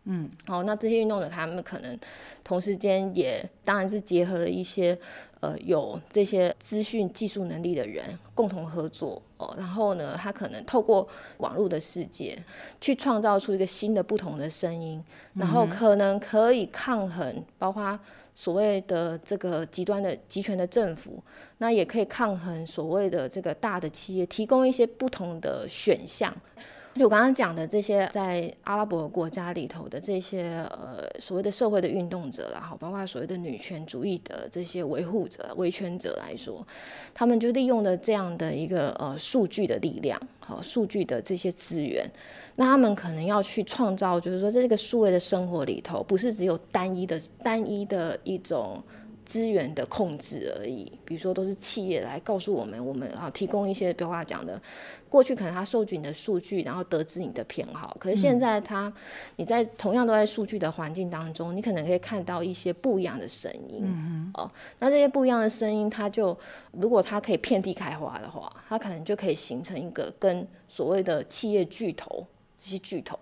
[0.04, 1.96] 嗯，好，那这些运动者他们可能
[2.42, 4.98] 同时间也当然是结合了一些
[5.38, 11.06] 呃有这些资讯技术能力的人共同合作哦，然后呢，他可能透过
[11.38, 12.36] 网络的世界
[12.80, 15.02] 去创造出一个新的不同的声音，
[15.34, 17.96] 然后可能可以抗衡，包括
[18.34, 21.22] 所谓的这个极端的集权的政府，
[21.58, 26.34] 那也可以抗衡所谓的这个大的企业，提供一些不同的选项。
[26.94, 36.64] 就我刚刚讲的这些，在阿拉伯国家里头的这些呃所谓的社会的运动者啦，好，包括所谓的女权主义的这些维护者、维权者来说，
[37.14, 42.08] 他们就利用了这样的一个呃数据的力量，好，数据的这些资源，
[42.56, 48.82] 那他们可能要去创造，就是说在这个数位的生活里头，不是只有单一的、单一的一种。
[49.32, 54.60] 资源的控制而已，比如说都是企业来告诉我们，我们啊提供一些，比如话讲的，
[55.08, 58.92] 过去可能他收集你的数据，然后得知你的偏好，可是现在他
[59.36, 64.46] 你在同样都在数据的环境当中，你可能可以看到一些不一样的声音，哦，
[64.78, 66.38] 那这些不一样的声音，它就
[66.72, 72.26] 如果它可以遍地开花的话，它可能就可以形成一个跟所谓的企业巨头
[72.58, 73.18] 这些巨头。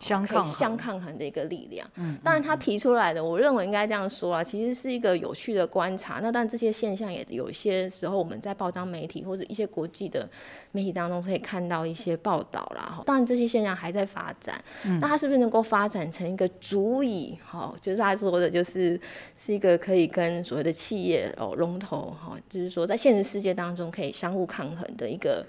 [0.00, 1.88] 相抗相抗衡的一个力量。
[1.96, 6.20] 嗯，当然他提出来的，我认为应该这样说啊，其实是一个有趣的观察。
[6.22, 10.28] 那但这些现象也有一些时候我们在报章媒体或者一些国际的
[10.70, 13.02] 媒体当中可以看到一些报道啦。
[13.06, 14.62] 当然这些现象还在发展。
[14.84, 19.00] 嗯，那它是不是能够发展成一个足以哈，就是他说的，就是
[19.36, 25.44] 是一个可以跟所谓的企业哦龙头哈，就是说在现实世界当中可以相互抗衡的一个。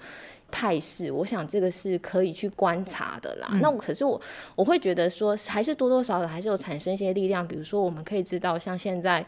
[0.50, 3.48] 态势，我想这个是可以去观察的啦。
[3.60, 4.20] 那我可是我
[4.54, 7.46] 我会觉得说，还是多多少少还是有产生一些力量。
[7.46, 9.24] 比如说，我们可以知道，像现在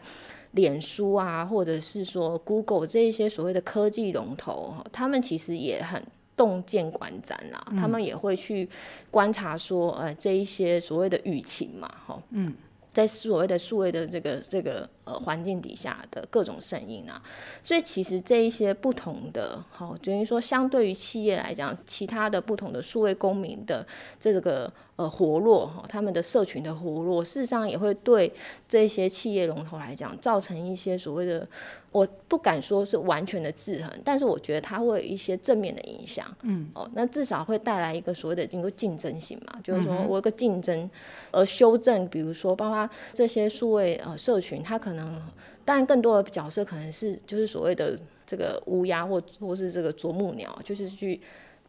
[0.51, 6.01] 脸书啊，或者是说 Google 这一些所谓的科技龙头，他们其实也很
[6.35, 7.65] 洞见观瞻啦。
[7.77, 8.69] 他们也会去
[9.09, 12.53] 观察说，呃，这一些所谓的舆情嘛，哈，嗯。
[12.93, 17.21] 在所谓的数位的这个这个呃环境底下的各种声音啊，
[17.61, 23.85] 所以其实这一些不同的，好等于说相对于企业来讲，其他的不同的数位公民的
[24.19, 24.71] 这个。
[24.95, 28.31] 呃，活络哈，他们的社群的活络，事实上也会对
[28.69, 31.47] 这些企业龙头来讲，造成一些所谓的，
[31.91, 36.27] 我不敢说是完全的制衡，但是我觉得它会有一些正面的影响。
[36.43, 40.87] 嗯，哦，那至少会带来一个所谓的一个竞争性嘛，就是说我有个竞争，
[41.31, 45.21] 而修正，比如说包括这些数位呃社群，它可能，
[45.65, 51.19] 当然更多的角色可能是就是所谓的这个乌鸦或或是这个啄木鸟，就是去。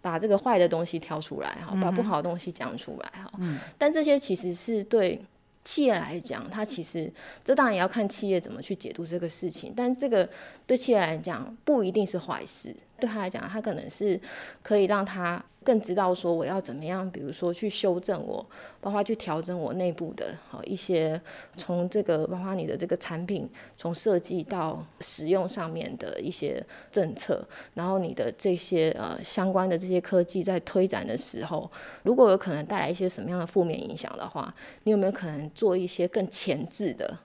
[0.05, 3.33] 把这个坏的东西挑出来哈，把不好的东西讲出来哈。
[3.39, 3.59] 嗯。
[3.79, 5.19] 但这些其实是对
[5.65, 7.11] 企业来讲，它其实
[7.43, 9.73] 这当然也要看企业怎么去解读这个事情。
[9.75, 10.29] 但这个
[10.67, 14.21] 对企业来讲不一定是坏事，对他来讲，他可能是
[14.63, 15.43] 可以让他。
[15.65, 18.45] 更知道说我要怎么样，比如说去修正我，
[18.81, 21.21] 包括去调整我内部的好一些，
[21.57, 31.71] 从这个包括你的这个产品从设计到使用上面的一些政策，然后你的这些呃相关的这些科技在推展的时候，
[32.03, 37.19] 如果有可能带来一些什么样的负面影响的话，你有没有可能做一些更前置的，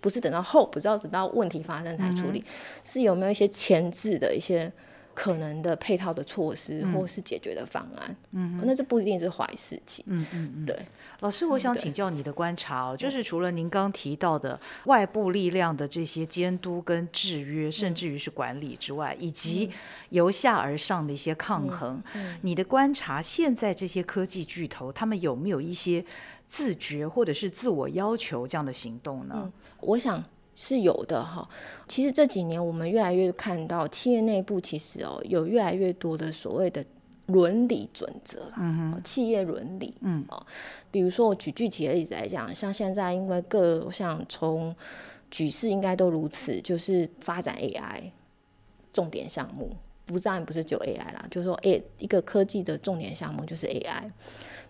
[0.00, 2.42] 不是等到后，不知道等到问题发生才处理，
[2.84, 4.72] 是有没有一些前置的一些。
[5.14, 10.78] 可能的配套的措施或是解决的方案，嗯，那这不一定是坏事情，嗯嗯嗯，对。
[11.20, 19.70] 老师，我想请教你的观察哦，就是除了您刚提到的外部力量的这些监督跟制约，甚至于是管理之外，以及
[20.10, 22.02] 由下而上的一些抗衡，
[22.40, 26.04] 你的观察，现在这些科技巨头他们有没有一些
[26.48, 29.52] 自觉或者是自我要求这样的行动呢？
[29.80, 30.24] 我想。
[30.54, 31.48] 是有的哈，
[31.88, 36.84] 其实这几年我们越来越看到企业内部其实哦有越来越多的所谓的
[37.26, 40.44] 伦理准则啦，企业伦理，嗯哦，
[40.90, 44.74] 比如说我举具体的例子来讲，像现在因为各像从
[45.30, 48.02] 举世应该都如此，就是发展 AI
[48.92, 49.70] 重点项目，
[50.04, 54.10] 不当然不是就 AI 啦，就是说 A 一个科技的重点项目就是 AI。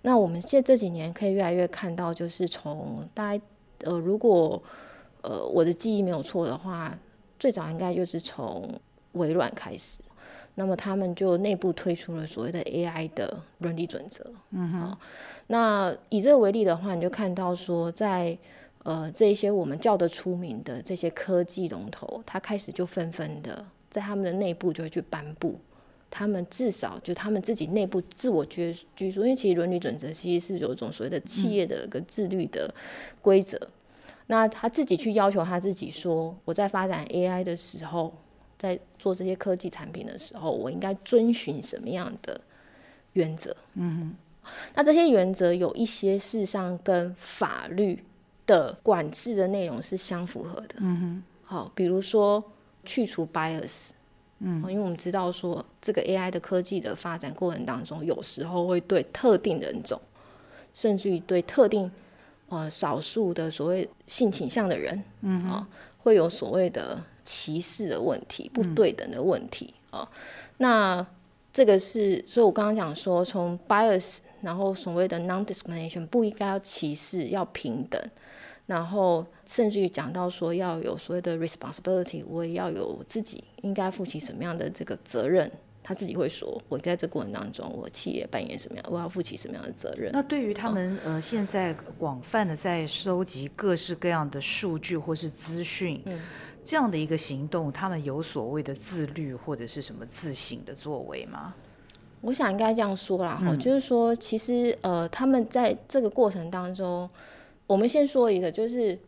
[0.03, 3.43] 那我们现这几年可以越来越看到，就是从大家
[3.81, 4.63] 呃如果
[5.23, 6.97] 呃，我的记忆没有错的话，
[7.39, 8.69] 最早应该就是从
[9.13, 10.01] 微软开始，
[10.55, 14.25] 那么他们就内部推出了所谓的 AI 的伦理准则。
[14.51, 14.97] 嗯哼。
[15.47, 18.37] 那以这个为例的话，你就看到说，在
[18.83, 25.59] 呃这一些我们叫得出名的这些科技龙头，他开始就纷纷的在他们的内部就会去颁布，
[26.11, 32.73] 他们至少就他们自己内部自我约拘束，因为其实伦理准则其实是有一种所谓的企业的一个自律的
[33.21, 33.59] 规则。
[34.33, 38.11] 那他自己去要求他自己说，我在发展 AI 的时候，
[38.59, 42.41] 在做这些科技产品的时候，我应该遵循什么样的
[43.13, 43.55] 原则？
[43.75, 44.51] 嗯哼。
[44.75, 48.03] 那这些原则有一些事实上跟法律
[48.47, 50.77] 的管制的内容是相符合的。
[50.79, 51.23] 嗯哼。
[51.45, 52.43] 好，比如说
[52.87, 53.91] 去除 bias。
[54.39, 54.63] 嗯。
[54.63, 60.01] 因为我们知道说，这个 AI 的科技的发展过程当中，有时候会对特定人种，
[60.73, 61.93] 甚至于对特定。
[62.53, 70.07] 呃，少数的所谓性倾向的人，嗯啊，会有所谓的歧视的问题、不对等的问题啊。
[70.59, 71.07] 那
[71.51, 77.99] 这个是，所以我刚刚讲说，从 bias，然后所谓的 non-discrimination 不应该要歧视，要平等，
[78.67, 85.51] 然后甚至于讲到说要有所谓的 responsibility，我也要有自己应该负起什么样的这个责任。
[85.83, 90.13] 他自己会说，我在这过程当中，我企业扮演什么样，我要负起什么样的责任。
[90.13, 96.01] 那对于他们呃，现在广泛的在收集各式各样的数据或是资讯，
[96.65, 101.55] 这样的一个行动，他们有所谓的自律或者是什么自省的作为吗？
[102.21, 107.11] 我想应该这样说啦，哈，就是说，其实呃，他们在这个过程当中，
[107.67, 108.99] 我们先说一个，就是。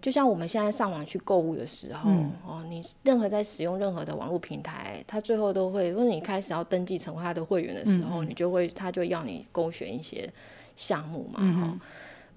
[0.00, 2.10] 就像我们现在上网去购物的时候，
[2.46, 10.30] 哦，你任何在使用任何的网络平台，它最后都会，如果你开始要登记成为他的会员的时候，你就会，他就要你勾选一些
[10.76, 11.78] 项目嘛，哈。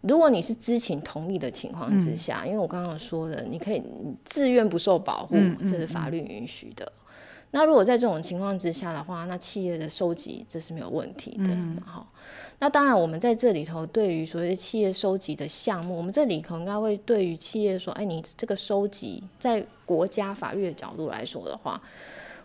[0.01, 3.83] 如果你是知情同意的情况之下，因为我刚刚说的，你可以
[4.23, 6.89] 自愿不受保护，这是法律允许的。
[7.51, 11.49] 那如果在这种情况之下的话，那企业的收集这是没有问题的，
[11.85, 12.07] 好。
[12.59, 21.81] 那当然，我们在这里头对于所谓的企业收集的项目，我们这里头应该会对于企业说，哎，你这个收集在国家法律的角度来说的话，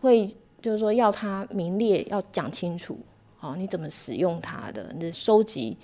[0.00, 0.26] 会
[0.62, 2.96] 就是说要它名列，要讲清楚，
[3.36, 5.76] 好，你怎么使用它的，你的收集、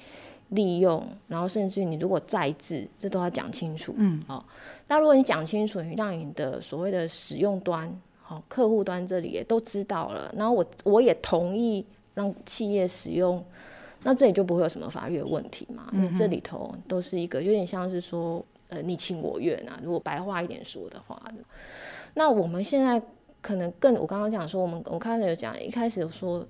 [0.51, 4.47] 利用，然后甚至于你如果再制，这都要讲清楚，嗯，好。
[4.87, 7.93] 那如果你讲清楚，你让你的所谓的使用端，
[8.31, 13.45] 好，客户端这里也都知道了，然后我我也同意让企业使用。
[14.05, 15.91] 那这里就不会有什么法律的问题嘛？
[15.93, 19.81] 因为这里头都是一个有点像是说，呃，你情我愿啊。
[19.83, 21.21] 如果白话一点说的话，
[22.15, 23.03] 那我们现在
[23.41, 26.47] 可能更，我刚刚讲说，我们我刚才有讲，一开始有说，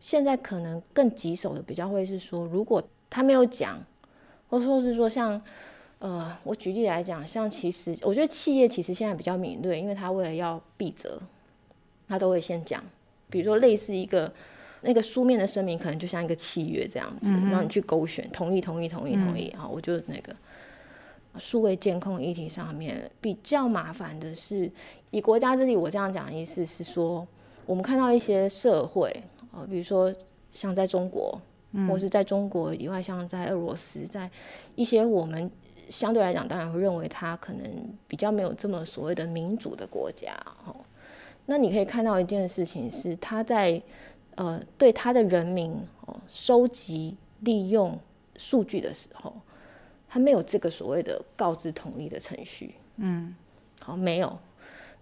[0.00, 3.78] 现在可能更棘手的比较会是说，如果他没有讲，
[4.48, 5.38] 或者说是说像，
[5.98, 11.20] 呃，我举例来讲，像其实我觉得企业其实现在比较敏锐，因为他为了要避责，
[12.08, 12.82] 他都会先讲，
[13.28, 14.32] 比如说类似一个。
[14.80, 19.52] 那个书面的声明可能就像一个契约这样子，让你去勾选同意、同意、同意、同意。
[19.56, 20.32] 好，我就那个
[21.36, 24.70] 数位监控议题上面比较麻烦的是，
[25.10, 27.26] 以国家之力，我这样讲的意思是说，
[27.66, 29.12] 我们看到一些社会，
[29.50, 30.14] 呃，比如说
[30.52, 31.36] 像在中国，
[31.88, 34.30] 或是在中国以外，像在俄罗斯，在
[34.76, 35.50] 一些我们
[35.90, 37.64] 相对来讲，当然会认为它可能
[38.06, 40.34] 比较没有这么所谓的民主的国家。
[40.66, 40.74] 哦，
[41.46, 43.80] 那你可以看到一件事情是，他在
[44.36, 45.72] 呃，对他的人民
[46.06, 47.98] 哦，收集利用
[48.36, 49.34] 数据的时候，
[50.08, 52.74] 他没有这个所谓的告知同意的程序。
[52.96, 53.34] 嗯，
[53.80, 54.38] 好，没有，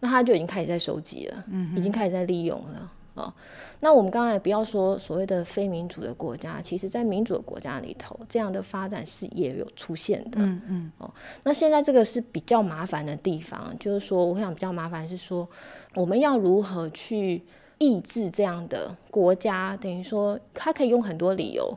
[0.01, 2.93] 那他就已经开始在收集了，嗯，已经开始在利用了。
[3.17, 3.33] 哦，
[3.81, 10.39] 那我们刚才不要说所谓的非民主的国家，其实在民主的国家里头，这样的发展是也有出现的。
[10.41, 10.93] 嗯嗯。
[10.99, 11.11] 哦，
[11.43, 15.49] 那现在这个是比较麻烦的地方，就是说，我想比较麻烦是说，
[15.95, 17.43] 我们要如何去。
[17.79, 21.77] 抑制这样的国家，等于说他可以用很多理由，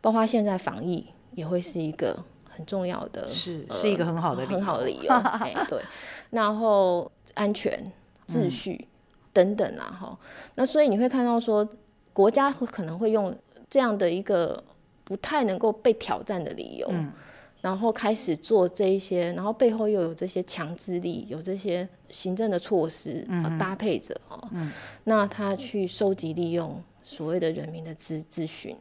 [0.00, 2.16] 包括现在防疫也会是一个
[2.48, 5.12] 很重要的，是是一个很好的很好的理由。
[5.68, 5.82] 对，
[6.30, 7.90] 然后安全、
[8.28, 8.86] 秩序
[9.32, 10.18] 等等啦，哈。
[10.54, 11.68] 那所以你会看到说，
[12.12, 13.34] 国家会可能会用
[13.68, 14.62] 这样的一个
[15.04, 16.88] 不太能够被挑战的理由。
[16.90, 17.12] 嗯
[17.62, 24.48] 然后开始做这一些，然后背后又有这些强制力，有这些行政的措施啊搭配着哦，
[25.04, 28.74] 那他去收集利用所谓的人民的资资讯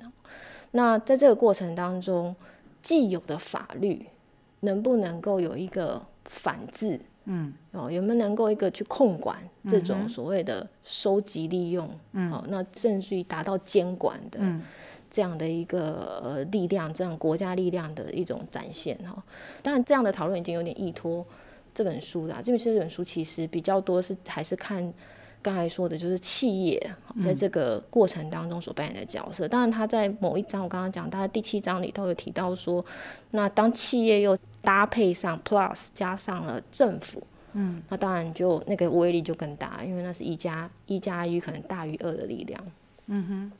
[0.71, 2.33] 那在这个过程当中，
[2.81, 4.05] 既有的法律
[4.61, 7.01] 能不能够有一个反制？
[7.31, 9.37] 嗯，哦，有没有能够一个去控管
[9.69, 11.89] 这种所谓的收集利用？
[12.11, 14.39] 嗯，哦，那甚至于达到监管的。
[15.11, 19.23] 这样的一个呃力量，这样国家力量的一种展现哈。
[19.63, 21.25] 当然，这样的讨论已经有点依托
[21.73, 22.39] 这本书了。
[22.45, 24.93] 因为这本书其实比较多是还是看
[25.41, 26.79] 刚才说的，就是企业
[27.23, 29.47] 在这个过程当中所扮演的角色。
[29.47, 32.85] 当然，他在某一章我刚刚讲，他第七章里头有提到说，
[33.31, 37.21] 那当企业又搭配上 Plus 加上了政府，
[37.53, 42.63] 嗯，那当然就那个威力就更大，因为那是一加一加一可能大于二的力量。
[43.07, 43.51] 嗯哼。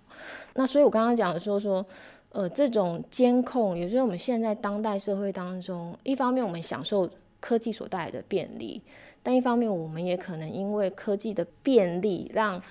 [0.56, 1.86] 那所以，我刚刚讲说说，
[2.32, 8.82] 呃，这种监控，也就是我们现在当代社会当中，一方面我们享受科技所带来的便利，
[9.24, 12.62] 但一方面我们也可能因为科技的便利，让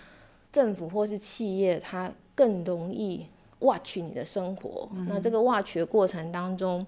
[0.52, 3.26] 政府或是企业它更容易
[3.60, 4.88] watch 你的生活。
[5.06, 6.86] 那这个 watch 的过程当中，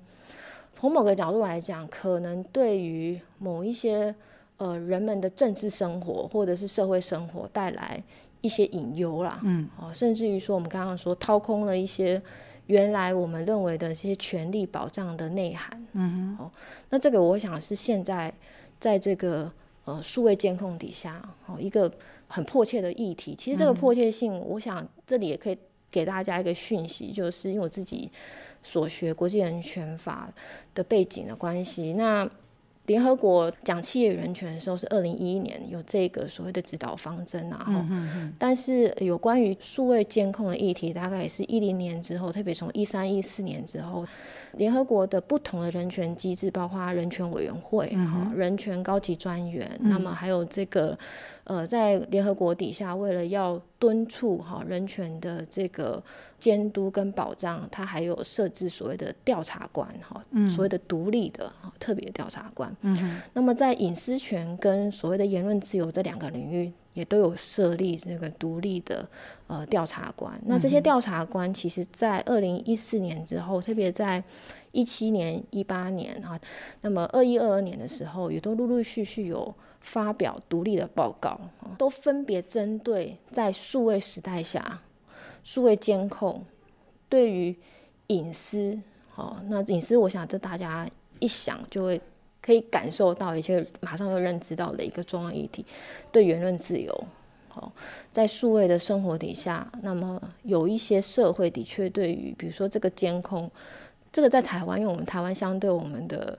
[0.81, 4.15] 从某个角度来讲，可能对于某一些
[4.57, 8.03] 呃人们的政治生活或者是社会生活带来。
[8.43, 12.19] 一些隐忧啦，嗯，哦，甚至于说我们刚刚说掏空了一些
[12.69, 16.51] 原来我们认为的这些权利保障的内涵，嗯哼，哦，
[16.89, 18.33] 那这个我想是现在
[18.79, 19.53] 在这个
[19.85, 21.93] 呃数位监控底下哦一个
[22.29, 23.35] 很迫切的议题。
[23.35, 25.59] 其实这个迫切性，我想这里也可以
[25.91, 28.11] 给大家一个讯息，就是因为我自己
[28.63, 30.33] 所学国际人权法
[30.75, 32.29] 的背景的关系，那。
[32.87, 37.87] 联合国讲企业人权的时候是二零一一年有这个所谓的指导方针啊，
[38.37, 44.05] 但是有关于数位监控的议题，大概也是一零年之后，特别从一三一四年之后，
[44.55, 50.99] 联合国的不同的人权机制，包括人权委员会、哈人权高级专员，那么还有这个。
[51.51, 56.01] 呃，在联合国底下，为了要敦促哈人权的这个
[56.39, 62.73] 监督跟保障，它还有设置所谓的调查官哈，所谓的独立的特别调查官。
[62.83, 69.05] 嗯那么在隐私权跟所谓的言论自由这两个领域，也都有设立那个独立的
[69.49, 70.41] 呃调查官。
[70.47, 74.23] 那这些调查官，其实在二零一四年之后，特别在
[74.73, 76.41] 一七年、一八年啊，
[76.81, 79.55] 那么二一二二年的时候，也都陆陆续续有。
[79.83, 81.41] 发表独立的报告，
[81.79, 84.83] 都分别针对在数位时代下，
[85.43, 86.45] 数位监控
[87.09, 87.57] 对于
[88.09, 90.87] 隐私，好，那隐私，我想这大家
[91.19, 91.99] 一想就会
[92.43, 95.65] 可以感受到，一些马上就认知到的一个重要议题，
[96.13, 97.05] 对言论自由，
[97.49, 97.73] 好，
[98.13, 103.51] 在数位的生活底下，那么有一些社会的确对于，比如说这个监控，
[104.13, 106.39] 这个在台湾，因为我们台湾相对我们的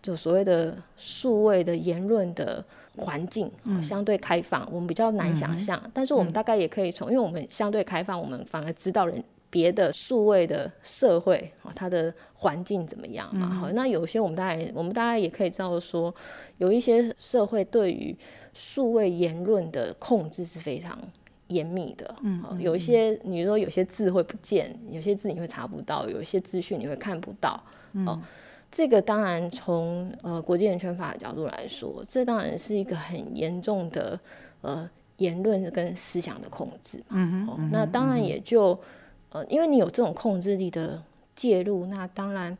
[0.00, 2.64] 就所谓的数位的言论的。
[2.98, 3.50] 环境
[3.82, 13.46] 相对开放，我们比较难想象，但是我们大概也可以从，因为我们相对开放，我们反而知道人别的数位的社会啊，它的环境怎么样嘛？
[13.48, 16.14] 好，那有些我们大概我们大概也可以知道说，
[16.58, 18.14] 有一些社会对于
[18.52, 20.98] 数位言论的控制是非常
[21.52, 22.14] 严密的。
[22.22, 27.62] 嗯，有一些你说有些字会不见，有些字你会查不到，有一些资讯你会看不到。
[28.06, 28.20] 哦。
[28.74, 34.18] 这个当然从呃国际人权法的角度来说，这当然是一个很严重的
[34.62, 34.88] 呃
[35.18, 36.98] 言论跟思想的控制。
[37.10, 37.68] 嗯哼。
[37.70, 38.78] 那当然也就
[39.28, 41.02] 呃，因为你有这种控制力的
[41.34, 42.56] 介入，那当然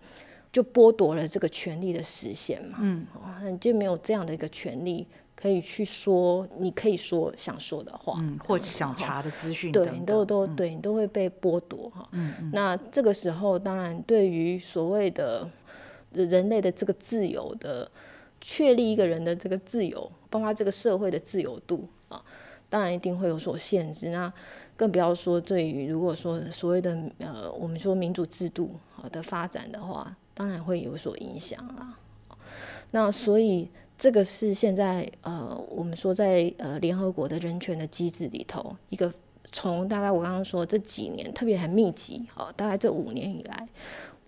[0.52, 2.76] 就剥夺了这个权利的实现嘛。
[2.82, 3.06] 嗯。
[3.40, 5.06] 那你就没有这样的一个权利
[5.42, 12.08] 可以去说你可以说想说的话，嗯，或者想查的资讯，对你都都对你都会被剥夺哈。
[12.12, 12.50] 嗯嗯。
[12.52, 15.50] 那这个时候，当然对于所谓的
[16.12, 17.90] 人类的这个自由的
[18.40, 22.22] 确立，一个人的这个自由，包括这个社会的自由度啊，
[22.70, 24.10] 当然一定会有所限制。
[24.10, 24.32] 那
[24.76, 31.98] 更不要说对于如果说所谓的呃，我们说民主制度好的发展的话，当然会有所影响啦。
[32.92, 33.68] 那所以
[34.02, 43.68] 这个是现在呃，我们说在呃联合国的人权的机制里头，一个从大概我刚刚说这几年特别很密集哦，大概这五年以来。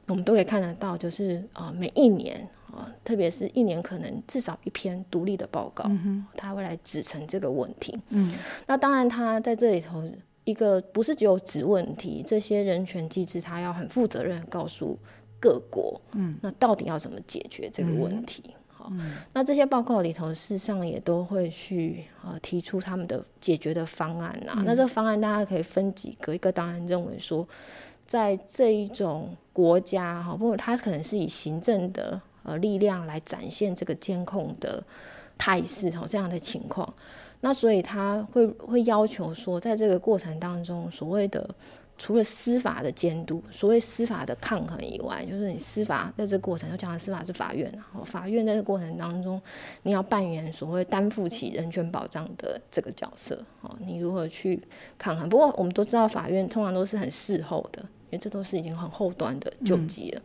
[0.07, 5.91] 我们都可以看得到，就是啊，每一年啊，特别是一年可能至少一篇独立的报告，
[6.37, 7.99] 他会来指成这个问题。
[8.11, 8.33] 嗯，
[8.68, 10.09] 那当然，他在这里头
[10.45, 14.97] 一个不是只有指问题，这些人权机制，他要很负责任告诉
[15.41, 18.55] 各国，嗯，那到底要怎么解决这个问题？
[18.85, 18.93] 好，
[19.32, 24.62] 那这些报告里头，事实上也都会去呃提出他们的解决的方案啊。
[24.66, 27.49] 那这个方案大家可以分几个，一个当然认为说。
[28.07, 34.85] 在这一种国家哈，不过它可能是以行政的呃力量来展现这个监控的
[35.39, 36.93] 态势哈，这样的情况，
[37.41, 41.49] 那所以他会会要求说，在这个过程当中，所谓的
[41.97, 49.40] 除了司法的监督，所谓司法的抗衡以外，就是你司法在这个过程，就讲的司法是法院然后，法院在这过程当中，
[49.82, 54.61] 你要扮演所谓担负起人权保障的这个角色啊，你如何去
[54.99, 55.28] 抗衡？
[55.28, 57.84] 不过我们都知道，法院通常都是很事后的。
[58.11, 60.22] 因为这都是已经很后端的救济了，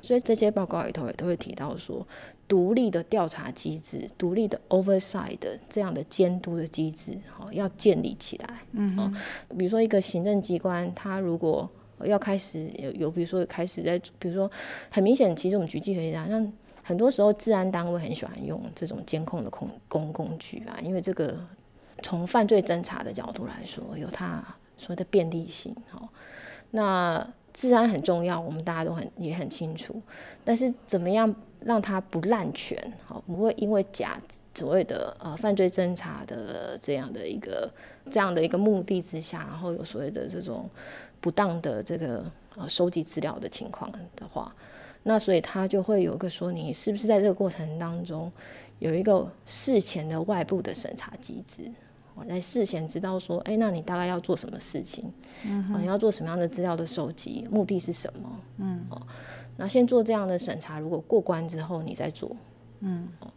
[0.00, 2.04] 所以这些报告里头也都会提到说，
[2.52, 8.58] 独立的调查机制、独立的 oversight 的这样的监督的机制，哈，要建立起来。
[8.72, 8.94] 嗯，
[9.56, 11.66] 比如说一个行政机关，它如果
[12.04, 14.50] 要开始有有，比如说开始在，比如说
[14.90, 21.34] 很明显，其实我们举例来讲，像很多时候治安单位很喜欢用这种监控的控工工具啊，因为这个
[22.02, 24.44] 从犯罪侦查的角度来说，有它
[24.76, 26.06] 所谓的便利性，哈。
[26.70, 30.00] 那治安很重要，我们大家都很也很清楚。
[30.44, 34.20] 但是怎么样让它不滥权，好不会因为假
[34.54, 37.70] 所谓的呃犯罪侦查的这样的一个
[38.10, 40.68] 这样的一个目的之下，然后有所谓的这种
[41.20, 42.24] 不当的这个
[42.56, 44.54] 呃收集资料的情况的话，
[45.04, 48.30] 那所以他就会有一个说，你是不是在这个过程当中
[48.78, 51.70] 有一个事前的外部的审查机制？
[52.14, 55.12] 我在事前知道说，哎，那你大概要做什么事情？
[55.46, 57.46] 嗯，你要做什么样的资料的收集？
[57.50, 58.40] 目的是什么？
[58.58, 59.02] 嗯，哦，
[59.56, 62.36] 那先做这样的审查，如果过关之后，你再做。
[62.80, 63.30] 嗯，哦，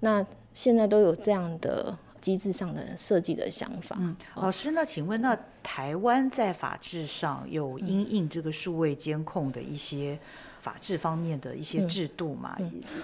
[0.00, 3.96] 那现在都有这样的机制上的设计的想法。
[3.98, 10.18] 嗯，老师，那请问，那台湾在法制上有因应这个数位监控的一些
[10.60, 12.56] 法制方面的一些制度嘛？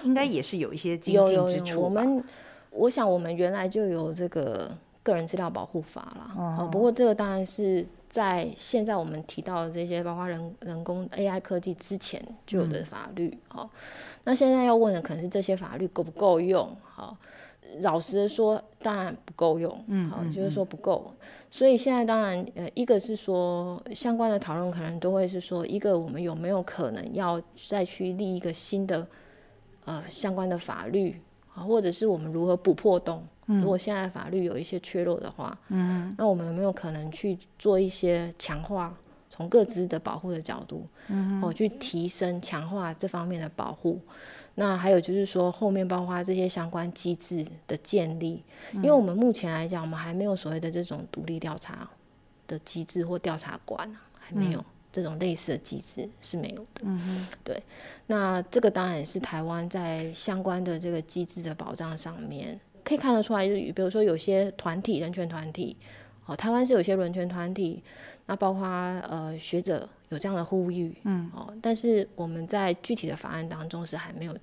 [0.03, 2.23] 应该也是有一些精进之处我们
[2.69, 4.71] 我想，我们原来就有这个
[5.03, 6.33] 个人资料保护法啦。
[6.37, 13.37] 哦，不过这个当然是在现在我们提到的这些，包括人人工 AI 科技之前就有的法律。
[13.49, 13.69] 哦，
[14.23, 16.75] 那现在要问的可能是这些法律够不够用？
[16.83, 17.17] 好。
[17.81, 21.13] 老实说，当然不够用，嗯，好，就是说不够。
[21.51, 29.07] 所以现在当然，呃，一个是说相关的讨论可能都会是说，一个我们有没有可能要再去立一个新的
[29.85, 31.21] 呃相关的法律
[31.59, 33.27] 啊，或者是我们如何补破洞？
[33.45, 38.95] 如果现在法律有一些缺漏的话，嗯，那我们有没有可能去做一些强化，
[39.29, 43.99] 从各自的保护的角度，嗯，哦，去提升强化这方面的保护。
[44.53, 48.43] 那还有就是说，后面包括这些相关机制的建立，
[48.73, 51.89] 因为我们目前来讲，我们还没有所谓的这种独立调查
[52.45, 56.81] 的机制或调查官还没有这种类似的机制是没有的。
[56.83, 57.61] 嗯哼，对。
[58.07, 65.77] 那这个当然也是台湾在相关的这个机制的保障上面可以看得出来，就是比如说有些团体人权团体，
[66.25, 67.83] 哦，台湾是有些人权团体，
[68.25, 74.37] 那包括呃学者有这样的呼吁，嗯，哦，但是我们在具体的法案当中是还没有。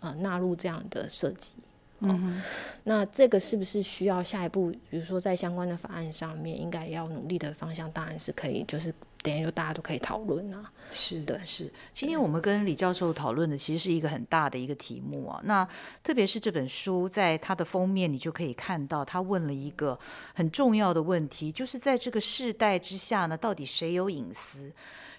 [0.00, 1.56] 呃，纳入这样的设计，
[1.98, 2.40] 嗯，
[2.84, 4.70] 那这个是不是需要下一步？
[4.88, 10.72] 比如说在相关的法案上面，应该要努力的方向，当然是可以，就是等于就大家都可以讨论啊。
[10.90, 11.70] 是的，是。
[11.92, 15.40] 今天我们跟李教授讨论的，其实是一个很大的一个题目啊。
[15.44, 15.68] 那
[16.02, 19.98] 特别是这本书，在它的封面，你就可以看到，他问了一个
[20.34, 24.72] 很重要的问题，就是在这个世代之下呢，到底谁有隐私？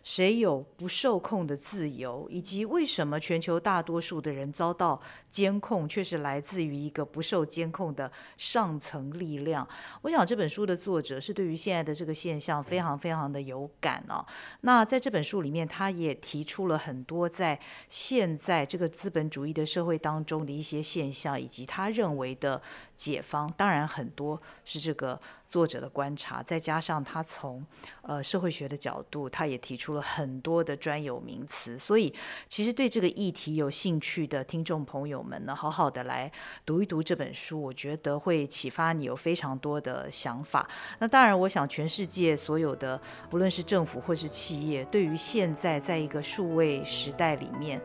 [0.04, 9.68] 谁有不受控的自由，以及为什么全球大多数的人遭到监控，却是来自于一个不受监控的上层力量？
[10.02, 14.26] 我想这本书的作者是对于现在的这个现象非常非常的有感哦。
[14.62, 22.62] 那在这本书里面，他也提出了很多在现在这个资本主义的社会当中的一些现象，以及他认为的
[23.00, 23.50] 解方。
[23.56, 25.18] 当然，很多是这个。
[25.50, 27.66] 作者的观察，再加上他从
[28.04, 31.76] 呃社会学的角度，他也提出了很多的专有名词。
[31.80, 32.14] 所以，
[32.48, 36.32] 其实对这个议题有兴趣的听众朋友们呢，好好的来
[36.68, 40.70] 读一读这本书，我觉得会启发你有非常多的想法。
[41.00, 47.82] 那当然，我想全世界所有的，不论是政府或是企业，对于现在在一个数位时代里面，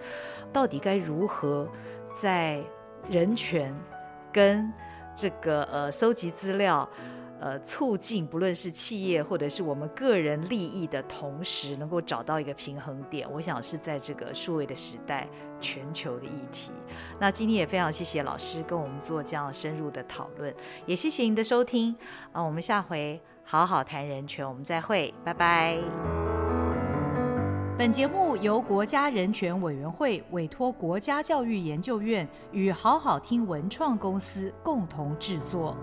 [0.53, 1.67] 到底该如何
[2.21, 2.63] 在
[3.09, 3.75] 人权
[4.31, 4.71] 跟
[5.15, 6.89] 这个呃收集资料。
[7.41, 15.29] 呃，促进不论是企业或者是我们个人利益的同时，能够找到一个平衡点，我想是在这个数位的时代，
[15.61, 16.71] 全球的议题。
[17.19, 20.55] 那今天也非常谢谢老师跟我们做这样深入的讨论，
[20.87, 21.95] 也谢谢您的收听
[22.33, 26.24] 啊，我们下回好好谈人权，我们再会，拜拜。
[27.77, 35.77] 本节目由国家人权委员会委托国家教育研究院与好好听文创公司共同制作。